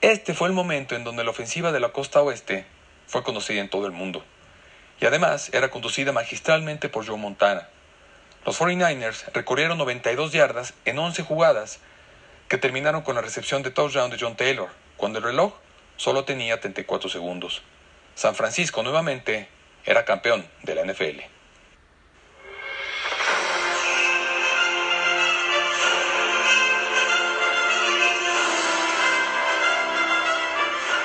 Este 0.00 0.34
fue 0.34 0.48
el 0.48 0.54
momento 0.54 0.96
en 0.96 1.04
donde 1.04 1.22
la 1.22 1.30
ofensiva 1.30 1.70
de 1.70 1.78
la 1.78 1.90
costa 1.90 2.20
oeste 2.20 2.66
fue 3.06 3.22
conocida 3.22 3.60
en 3.60 3.70
todo 3.70 3.86
el 3.86 3.92
mundo. 3.92 4.24
Y 5.00 5.06
además 5.06 5.50
era 5.52 5.70
conducida 5.70 6.12
magistralmente 6.12 6.88
por 6.88 7.06
Joe 7.06 7.16
Montana. 7.16 7.68
Los 8.44 8.60
49ers 8.60 9.32
recorrieron 9.32 9.78
92 9.78 10.32
yardas 10.32 10.74
en 10.84 10.98
11 10.98 11.22
jugadas 11.22 11.78
que 12.48 12.58
terminaron 12.58 13.02
con 13.02 13.14
la 13.14 13.20
recepción 13.20 13.62
de 13.62 13.70
touchdown 13.70 14.10
de 14.10 14.18
John 14.18 14.36
Taylor, 14.36 14.70
cuando 14.96 15.18
el 15.18 15.24
reloj 15.24 15.54
solo 15.96 16.24
tenía 16.24 16.60
34 16.60 17.08
segundos. 17.08 17.62
San 18.16 18.34
Francisco 18.34 18.82
nuevamente 18.82 19.48
era 19.84 20.04
campeón 20.04 20.44
de 20.62 20.74
la 20.74 20.84
NFL. 20.84 21.20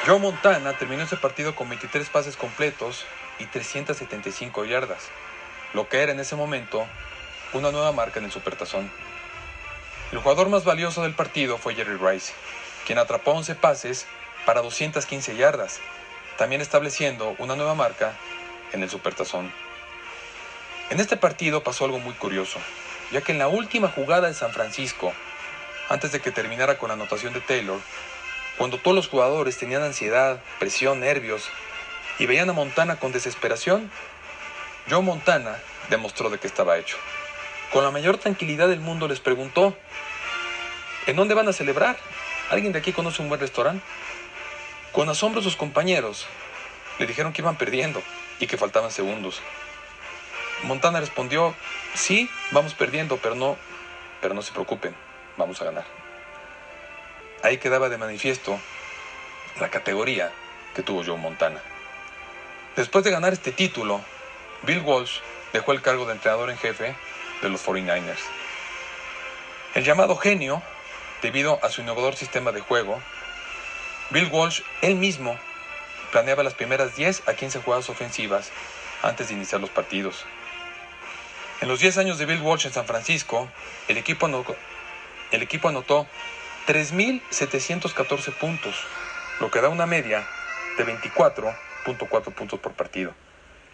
Joe 0.05 0.19
Montana 0.19 0.77
terminó 0.77 1.01
ese 1.01 1.17
partido 1.17 1.55
con 1.55 1.67
23 1.67 2.07
pases 2.09 2.37
completos 2.37 3.05
y 3.39 3.47
375 3.47 4.63
yardas, 4.65 5.09
lo 5.73 5.89
que 5.89 6.03
era 6.03 6.11
en 6.11 6.19
ese 6.19 6.35
momento 6.35 6.85
una 7.53 7.71
nueva 7.71 7.91
marca 7.91 8.19
en 8.19 8.25
el 8.25 8.31
Supertazón. 8.31 8.91
El 10.11 10.19
jugador 10.19 10.49
más 10.49 10.63
valioso 10.63 11.01
del 11.01 11.15
partido 11.15 11.57
fue 11.57 11.73
Jerry 11.73 11.97
Rice, 11.97 12.33
quien 12.85 12.99
atrapó 12.99 13.31
11 13.31 13.55
pases 13.55 14.05
para 14.45 14.61
215 14.61 15.37
yardas, 15.37 15.79
también 16.37 16.61
estableciendo 16.61 17.35
una 17.39 17.55
nueva 17.55 17.73
marca 17.73 18.13
en 18.73 18.83
el 18.83 18.91
Supertazón. 18.91 19.51
En 20.91 20.99
este 20.99 21.17
partido 21.17 21.63
pasó 21.63 21.85
algo 21.85 21.97
muy 21.97 22.13
curioso, 22.13 22.59
ya 23.11 23.21
que 23.21 23.31
en 23.31 23.39
la 23.39 23.47
última 23.47 23.87
jugada 23.87 24.27
de 24.27 24.35
San 24.35 24.53
Francisco, 24.53 25.13
antes 25.89 26.11
de 26.11 26.19
que 26.19 26.29
terminara 26.29 26.77
con 26.77 26.89
la 26.89 26.93
anotación 26.93 27.33
de 27.33 27.41
Taylor, 27.41 27.79
cuando 28.57 28.77
todos 28.77 28.95
los 28.95 29.07
jugadores 29.07 29.57
tenían 29.57 29.83
ansiedad, 29.83 30.41
presión, 30.59 31.01
nervios 31.01 31.49
y 32.19 32.25
veían 32.25 32.49
a 32.49 32.53
Montana 32.53 32.97
con 32.97 33.11
desesperación, 33.11 33.91
Joe 34.89 35.01
Montana 35.01 35.57
demostró 35.89 36.29
de 36.29 36.37
qué 36.37 36.47
estaba 36.47 36.77
hecho. 36.77 36.97
Con 37.73 37.83
la 37.83 37.91
mayor 37.91 38.17
tranquilidad 38.17 38.67
del 38.67 38.79
mundo 38.79 39.07
les 39.07 39.19
preguntó, 39.19 39.75
¿en 41.07 41.15
dónde 41.15 41.33
van 41.33 41.47
a 41.49 41.53
celebrar? 41.53 41.97
¿Alguien 42.49 42.71
de 42.71 42.79
aquí 42.79 42.93
conoce 42.93 43.21
un 43.21 43.27
buen 43.27 43.41
restaurante? 43.41 43.83
Con 44.91 45.09
asombro 45.09 45.41
sus 45.41 45.57
compañeros 45.57 46.25
le 46.99 47.07
dijeron 47.07 47.33
que 47.33 47.41
iban 47.41 47.57
perdiendo 47.57 48.01
y 48.39 48.47
que 48.47 48.57
faltaban 48.57 48.91
segundos. 48.91 49.41
Montana 50.63 51.01
respondió, 51.01 51.53
sí, 51.93 52.29
vamos 52.51 52.73
perdiendo, 52.73 53.17
pero 53.17 53.35
no, 53.35 53.57
pero 54.21 54.33
no 54.33 54.41
se 54.41 54.53
preocupen, 54.53 54.95
vamos 55.37 55.61
a 55.61 55.65
ganar. 55.65 56.04
Ahí 57.45 57.59
quedaba 57.59 57.89
de 57.89 57.99
manifiesto 57.99 58.59
la 59.59 59.69
categoría 59.69 60.31
que 60.73 60.81
tuvo 60.81 61.03
Joe 61.05 61.15
Montana. 61.15 61.61
Después 62.75 63.05
de 63.05 63.11
ganar 63.11 63.33
este 63.33 63.51
título, 63.51 64.01
Bill 64.63 64.79
Walsh 64.79 65.19
dejó 65.53 65.71
el 65.71 65.83
cargo 65.83 66.07
de 66.07 66.13
entrenador 66.13 66.49
en 66.49 66.57
jefe 66.57 66.95
de 67.43 67.49
los 67.49 67.63
49ers. 67.63 68.17
El 69.75 69.83
llamado 69.83 70.15
genio, 70.15 70.63
debido 71.21 71.59
a 71.63 71.69
su 71.69 71.81
innovador 71.81 72.15
sistema 72.15 72.51
de 72.51 72.61
juego, 72.61 72.99
Bill 74.09 74.29
Walsh 74.31 74.61
él 74.81 74.95
mismo 74.95 75.37
planeaba 76.11 76.41
las 76.41 76.55
primeras 76.55 76.95
10 76.95 77.27
a 77.27 77.35
15 77.35 77.61
jugadas 77.61 77.91
ofensivas 77.91 78.49
antes 79.03 79.27
de 79.27 79.35
iniciar 79.35 79.61
los 79.61 79.69
partidos. 79.69 80.25
En 81.61 81.67
los 81.67 81.79
10 81.79 81.99
años 81.99 82.17
de 82.17 82.25
Bill 82.25 82.41
Walsh 82.41 82.65
en 82.65 82.73
San 82.73 82.87
Francisco, 82.87 83.47
el 83.87 83.97
equipo 83.97 84.25
anotó, 84.25 84.55
el 85.29 85.43
equipo 85.43 85.69
anotó 85.69 86.07
3.714 86.67 88.33
puntos, 88.33 88.75
lo 89.39 89.51
que 89.51 89.61
da 89.61 89.69
una 89.69 89.85
media 89.85 90.27
de 90.79 90.85
24.4 90.85 92.33
puntos 92.33 92.59
por 92.59 92.73
partido, 92.73 93.13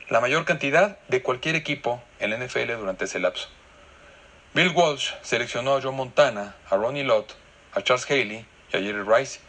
la 0.09 0.19
mayor 0.19 0.43
cantidad 0.43 0.99
de 1.07 1.21
cualquier 1.21 1.55
equipo 1.55 2.03
en 2.19 2.31
la 2.31 2.37
NFL 2.37 2.73
durante 2.77 3.05
ese 3.05 3.19
lapso. 3.19 3.47
Bill 4.53 4.73
Walsh 4.75 5.13
seleccionó 5.21 5.77
a 5.77 5.81
Joe 5.81 5.93
Montana, 5.93 6.57
a 6.69 6.75
Ronnie 6.75 7.05
Lott, 7.05 7.33
a 7.73 7.81
Charles 7.81 8.05
Haley 8.11 8.45
y 8.73 8.75
a 8.75 8.81
Jerry 8.81 9.03
Rice. 9.03 9.39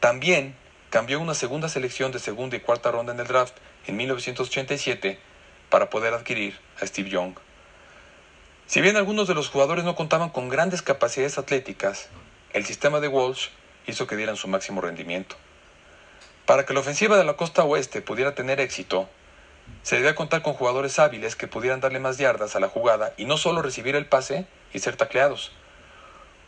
También 0.00 0.56
cambió 0.88 1.20
una 1.20 1.34
segunda 1.34 1.68
selección 1.68 2.10
de 2.10 2.18
segunda 2.18 2.56
y 2.56 2.60
cuarta 2.60 2.90
ronda 2.90 3.12
en 3.12 3.20
el 3.20 3.26
draft 3.26 3.54
en 3.86 3.98
1987 3.98 5.18
para 5.68 5.90
poder 5.90 6.14
adquirir 6.14 6.58
a 6.80 6.86
Steve 6.86 7.10
Young. 7.10 7.34
Si 8.66 8.80
bien 8.80 8.96
algunos 8.96 9.28
de 9.28 9.34
los 9.34 9.50
jugadores 9.50 9.84
no 9.84 9.94
contaban 9.94 10.30
con 10.30 10.48
grandes 10.48 10.80
capacidades 10.80 11.36
atléticas, 11.36 12.08
el 12.52 12.64
sistema 12.64 13.00
de 13.00 13.08
Walsh 13.08 13.48
hizo 13.86 14.06
que 14.06 14.16
dieran 14.16 14.36
su 14.36 14.48
máximo 14.48 14.80
rendimiento. 14.80 15.36
Para 16.46 16.64
que 16.64 16.72
la 16.72 16.80
ofensiva 16.80 17.16
de 17.16 17.24
la 17.24 17.34
costa 17.34 17.64
oeste 17.64 18.00
pudiera 18.00 18.34
tener 18.34 18.58
éxito, 18.58 19.08
se 19.82 19.96
debía 19.96 20.14
contar 20.14 20.40
con 20.40 20.54
jugadores 20.54 20.98
hábiles 20.98 21.36
que 21.36 21.46
pudieran 21.46 21.80
darle 21.80 22.00
más 22.00 22.16
yardas 22.16 22.56
a 22.56 22.60
la 22.60 22.68
jugada 22.68 23.12
y 23.18 23.26
no 23.26 23.36
solo 23.36 23.60
recibir 23.60 23.96
el 23.96 24.06
pase 24.06 24.46
y 24.72 24.78
ser 24.78 24.96
tacleados. 24.96 25.52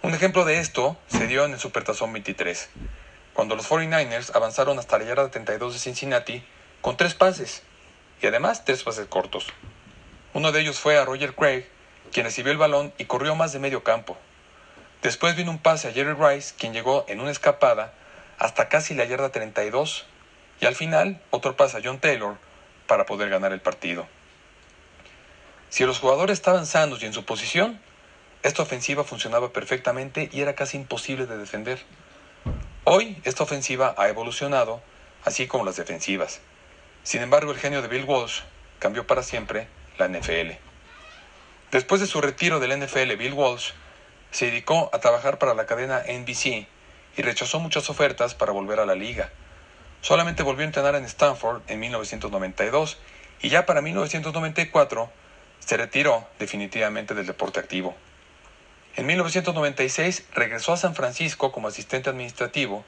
Un 0.02 0.14
ejemplo 0.14 0.46
de 0.46 0.58
esto 0.58 0.96
se 1.08 1.26
dio 1.26 1.44
en 1.44 1.52
el 1.52 1.60
Supertazón 1.60 2.14
23, 2.14 2.70
cuando 3.34 3.56
los 3.56 3.68
49ers 3.68 4.34
avanzaron 4.34 4.78
hasta 4.78 4.98
la 4.98 5.04
yarda 5.04 5.30
32 5.30 5.74
de 5.74 5.78
Cincinnati 5.78 6.42
con 6.80 6.96
tres 6.96 7.14
pases 7.14 7.62
y 8.22 8.26
además 8.26 8.64
tres 8.64 8.82
pases 8.82 9.06
cortos. 9.06 9.48
Uno 10.32 10.52
de 10.52 10.60
ellos 10.60 10.80
fue 10.80 10.96
a 10.96 11.04
Roger 11.04 11.34
Craig, 11.34 11.66
quien 12.10 12.24
recibió 12.24 12.52
el 12.52 12.58
balón 12.58 12.94
y 12.96 13.04
corrió 13.04 13.34
más 13.34 13.52
de 13.52 13.58
medio 13.58 13.84
campo. 13.84 14.16
Después 15.02 15.34
vino 15.34 15.50
un 15.50 15.58
pase 15.58 15.88
a 15.88 15.92
Jerry 15.92 16.12
Rice, 16.12 16.54
quien 16.58 16.74
llegó 16.74 17.06
en 17.08 17.20
una 17.20 17.30
escapada 17.30 17.94
hasta 18.38 18.68
casi 18.68 18.94
la 18.94 19.04
yarda 19.04 19.30
32, 19.30 20.06
y 20.60 20.66
al 20.66 20.74
final 20.74 21.20
otro 21.30 21.56
pase 21.56 21.78
a 21.78 21.80
John 21.82 22.00
Taylor 22.00 22.36
para 22.86 23.06
poder 23.06 23.30
ganar 23.30 23.52
el 23.52 23.60
partido. 23.60 24.06
Si 25.70 25.84
los 25.84 26.00
jugadores 26.00 26.38
estaban 26.38 26.66
sanos 26.66 27.02
y 27.02 27.06
en 27.06 27.12
su 27.12 27.24
posición, 27.24 27.80
esta 28.42 28.62
ofensiva 28.62 29.04
funcionaba 29.04 29.52
perfectamente 29.52 30.28
y 30.32 30.40
era 30.40 30.54
casi 30.54 30.76
imposible 30.76 31.26
de 31.26 31.38
defender. 31.38 31.78
Hoy 32.84 33.20
esta 33.24 33.44
ofensiva 33.44 33.94
ha 33.96 34.08
evolucionado, 34.08 34.82
así 35.24 35.46
como 35.46 35.64
las 35.64 35.76
defensivas. 35.76 36.40
Sin 37.04 37.22
embargo, 37.22 37.52
el 37.52 37.58
genio 37.58 37.82
de 37.82 37.88
Bill 37.88 38.04
Walsh 38.04 38.40
cambió 38.78 39.06
para 39.06 39.22
siempre 39.22 39.68
la 39.98 40.08
NFL. 40.08 40.52
Después 41.70 42.00
de 42.00 42.06
su 42.06 42.20
retiro 42.20 42.58
del 42.58 42.78
NFL, 42.78 43.14
Bill 43.16 43.34
Walsh 43.34 43.72
se 44.30 44.46
dedicó 44.46 44.90
a 44.92 45.00
trabajar 45.00 45.38
para 45.38 45.54
la 45.54 45.66
cadena 45.66 46.02
NBC 46.08 46.66
y 47.16 47.22
rechazó 47.22 47.60
muchas 47.60 47.90
ofertas 47.90 48.34
para 48.34 48.52
volver 48.52 48.80
a 48.80 48.86
la 48.86 48.94
liga. 48.94 49.30
Solamente 50.00 50.42
volvió 50.42 50.62
a 50.62 50.66
entrenar 50.66 50.94
en 50.94 51.04
Stanford 51.04 51.62
en 51.68 51.80
1992 51.80 52.98
y 53.42 53.48
ya 53.48 53.66
para 53.66 53.82
1994 53.82 55.10
se 55.58 55.76
retiró 55.76 56.26
definitivamente 56.38 57.14
del 57.14 57.26
deporte 57.26 57.60
activo. 57.60 57.94
En 58.96 59.06
1996 59.06 60.26
regresó 60.34 60.72
a 60.72 60.76
San 60.76 60.94
Francisco 60.94 61.52
como 61.52 61.68
asistente 61.68 62.10
administrativo 62.10 62.84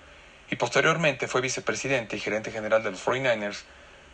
y 0.51 0.57
posteriormente 0.57 1.29
fue 1.29 1.41
vicepresidente 1.41 2.17
y 2.17 2.21
gerente 2.21 2.51
general 2.51 2.83
de 2.83 2.91
los 2.91 3.05
49ers 3.05 3.63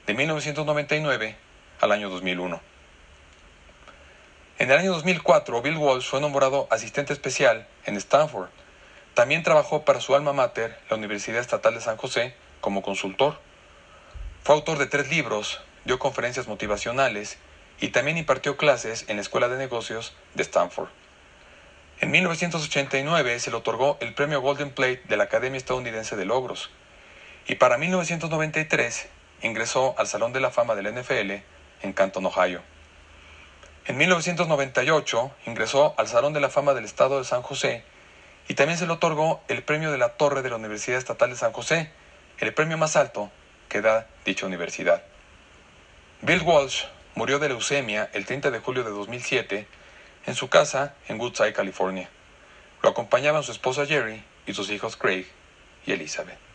de 0.06 0.14
1999 0.14 1.36
al 1.80 1.92
año 1.92 2.10
2001. 2.10 2.77
En 4.58 4.72
el 4.72 4.78
año 4.78 4.92
2004, 4.92 5.62
Bill 5.62 5.76
Walsh 5.76 6.08
fue 6.08 6.20
nombrado 6.20 6.66
asistente 6.72 7.12
especial 7.12 7.68
en 7.84 7.96
Stanford. 7.96 8.48
También 9.14 9.44
trabajó 9.44 9.84
para 9.84 10.00
su 10.00 10.16
alma 10.16 10.32
mater, 10.32 10.76
la 10.90 10.96
Universidad 10.96 11.40
Estatal 11.40 11.74
de 11.74 11.80
San 11.80 11.96
José, 11.96 12.34
como 12.60 12.82
consultor. 12.82 13.38
Fue 14.42 14.56
autor 14.56 14.78
de 14.78 14.86
tres 14.86 15.10
libros, 15.10 15.60
dio 15.84 16.00
conferencias 16.00 16.48
motivacionales 16.48 17.38
y 17.80 17.90
también 17.90 18.18
impartió 18.18 18.56
clases 18.56 19.04
en 19.06 19.14
la 19.14 19.22
Escuela 19.22 19.48
de 19.48 19.58
Negocios 19.58 20.16
de 20.34 20.42
Stanford. 20.42 20.88
En 22.00 22.10
1989 22.10 23.38
se 23.38 23.52
le 23.52 23.56
otorgó 23.58 23.96
el 24.00 24.12
premio 24.12 24.40
Golden 24.40 24.70
Plate 24.70 25.02
de 25.04 25.16
la 25.16 25.24
Academia 25.24 25.58
Estadounidense 25.58 26.16
de 26.16 26.24
Logros 26.24 26.70
y 27.46 27.54
para 27.54 27.78
1993 27.78 29.08
ingresó 29.42 29.94
al 29.98 30.08
Salón 30.08 30.32
de 30.32 30.40
la 30.40 30.50
Fama 30.50 30.74
del 30.74 30.92
NFL 30.92 31.44
en 31.82 31.92
Canton, 31.92 32.26
Ohio. 32.26 32.60
En 33.88 33.96
1998 33.96 35.30
ingresó 35.46 35.94
al 35.96 36.08
Salón 36.08 36.34
de 36.34 36.40
la 36.40 36.50
Fama 36.50 36.74
del 36.74 36.84
Estado 36.84 37.16
de 37.16 37.24
San 37.24 37.40
José 37.40 37.84
y 38.46 38.52
también 38.52 38.78
se 38.78 38.86
le 38.86 38.92
otorgó 38.92 39.40
el 39.48 39.62
premio 39.62 39.90
de 39.90 39.96
la 39.96 40.10
Torre 40.10 40.42
de 40.42 40.50
la 40.50 40.56
Universidad 40.56 40.98
Estatal 40.98 41.30
de 41.30 41.36
San 41.36 41.52
José, 41.52 41.90
el 42.38 42.52
premio 42.52 42.76
más 42.76 42.96
alto 42.96 43.30
que 43.70 43.80
da 43.80 44.06
dicha 44.26 44.44
universidad. 44.44 45.02
Bill 46.20 46.42
Walsh 46.42 46.84
murió 47.14 47.38
de 47.38 47.48
leucemia 47.48 48.10
el 48.12 48.26
30 48.26 48.50
de 48.50 48.58
julio 48.58 48.84
de 48.84 48.90
2007 48.90 49.66
en 50.26 50.34
su 50.34 50.50
casa 50.50 50.94
en 51.08 51.18
Woodside, 51.18 51.54
California. 51.54 52.10
Lo 52.82 52.90
acompañaban 52.90 53.42
su 53.42 53.52
esposa 53.52 53.86
Jerry 53.86 54.22
y 54.46 54.52
sus 54.52 54.68
hijos 54.68 54.98
Craig 54.98 55.26
y 55.86 55.92
Elizabeth. 55.92 56.47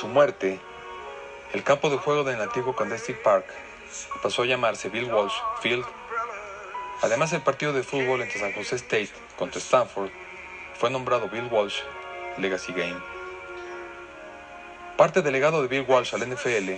Su 0.00 0.08
muerte, 0.08 0.58
el 1.52 1.62
campo 1.62 1.90
de 1.90 1.98
juego 1.98 2.24
del 2.24 2.40
antiguo 2.40 2.74
Candlestick 2.74 3.20
Park 3.22 3.44
pasó 4.22 4.42
a 4.42 4.46
llamarse 4.46 4.88
Bill 4.88 5.12
Walsh 5.12 5.34
Field. 5.60 5.84
Además, 7.02 7.34
el 7.34 7.42
partido 7.42 7.74
de 7.74 7.82
fútbol 7.82 8.22
entre 8.22 8.40
San 8.40 8.54
Jose 8.54 8.76
State 8.76 9.10
contra 9.38 9.60
Stanford 9.60 10.08
fue 10.78 10.88
nombrado 10.88 11.28
Bill 11.28 11.48
Walsh 11.50 11.80
Legacy 12.38 12.72
Game. 12.72 12.98
Parte 14.96 15.20
del 15.20 15.34
legado 15.34 15.60
de 15.60 15.68
Bill 15.68 15.84
Walsh 15.86 16.14
al 16.14 16.26
NFL 16.26 16.70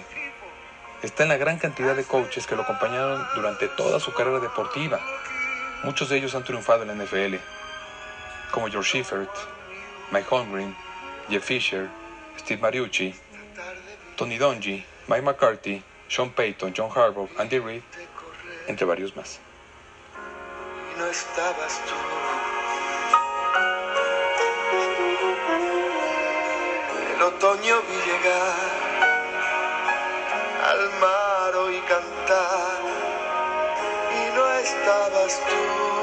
está 1.04 1.22
en 1.22 1.28
la 1.28 1.36
gran 1.36 1.58
cantidad 1.58 1.94
de 1.94 2.02
coaches 2.02 2.48
que 2.48 2.56
lo 2.56 2.62
acompañaron 2.62 3.24
durante 3.36 3.68
toda 3.68 4.00
su 4.00 4.12
carrera 4.14 4.40
deportiva. 4.40 4.98
Muchos 5.84 6.08
de 6.08 6.16
ellos 6.16 6.34
han 6.34 6.42
triunfado 6.42 6.82
en 6.82 6.88
la 6.88 7.04
NFL, 7.04 7.36
como 8.50 8.66
George 8.66 8.90
Schiffert, 8.90 9.30
Mike 10.10 10.26
Holmgren, 10.28 10.74
Jeff 11.28 11.44
Fisher, 11.44 11.88
Steve 12.38 12.60
Mariucci, 12.60 13.14
Tony 14.16 14.38
Dungy, 14.38 14.82
Mike 15.08 15.22
McCarthy, 15.22 15.82
Sean 16.08 16.30
Payton, 16.30 16.72
John 16.74 16.90
Harbaugh, 16.90 17.28
Andy 17.38 17.58
Reid, 17.58 17.82
entre 18.68 18.86
varios 18.86 19.14
más. 19.16 19.40
no 20.98 21.06
estabas 21.06 21.80
tú. 21.86 21.94
El 27.14 27.22
otoño 27.22 27.82
vi 27.88 28.10
llegar 28.10 28.54
al 30.70 30.90
mar 31.00 31.22
cantar 31.88 32.80
y 34.10 34.36
no 34.36 34.50
estabas 34.52 35.40
tú. 35.40 36.01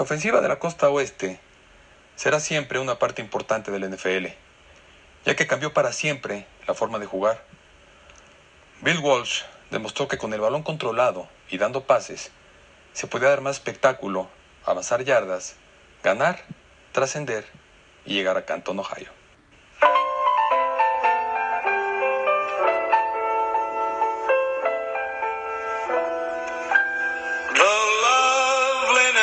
La 0.00 0.04
ofensiva 0.04 0.40
de 0.40 0.48
la 0.48 0.58
costa 0.58 0.88
oeste 0.88 1.38
será 2.16 2.40
siempre 2.40 2.78
una 2.78 2.98
parte 2.98 3.20
importante 3.20 3.70
del 3.70 3.86
NFL, 3.90 4.28
ya 5.26 5.36
que 5.36 5.46
cambió 5.46 5.74
para 5.74 5.92
siempre 5.92 6.46
la 6.66 6.72
forma 6.72 6.98
de 6.98 7.04
jugar. 7.04 7.44
Bill 8.80 9.00
Walsh 9.00 9.42
demostró 9.70 10.08
que 10.08 10.16
con 10.16 10.32
el 10.32 10.40
balón 10.40 10.62
controlado 10.62 11.28
y 11.50 11.58
dando 11.58 11.84
pases, 11.84 12.30
se 12.94 13.08
podía 13.08 13.28
dar 13.28 13.42
más 13.42 13.56
espectáculo, 13.56 14.30
avanzar 14.64 15.04
yardas, 15.04 15.56
ganar, 16.02 16.44
trascender 16.92 17.44
y 18.06 18.14
llegar 18.14 18.38
a 18.38 18.46
Canton, 18.46 18.78
Ohio. 18.78 19.19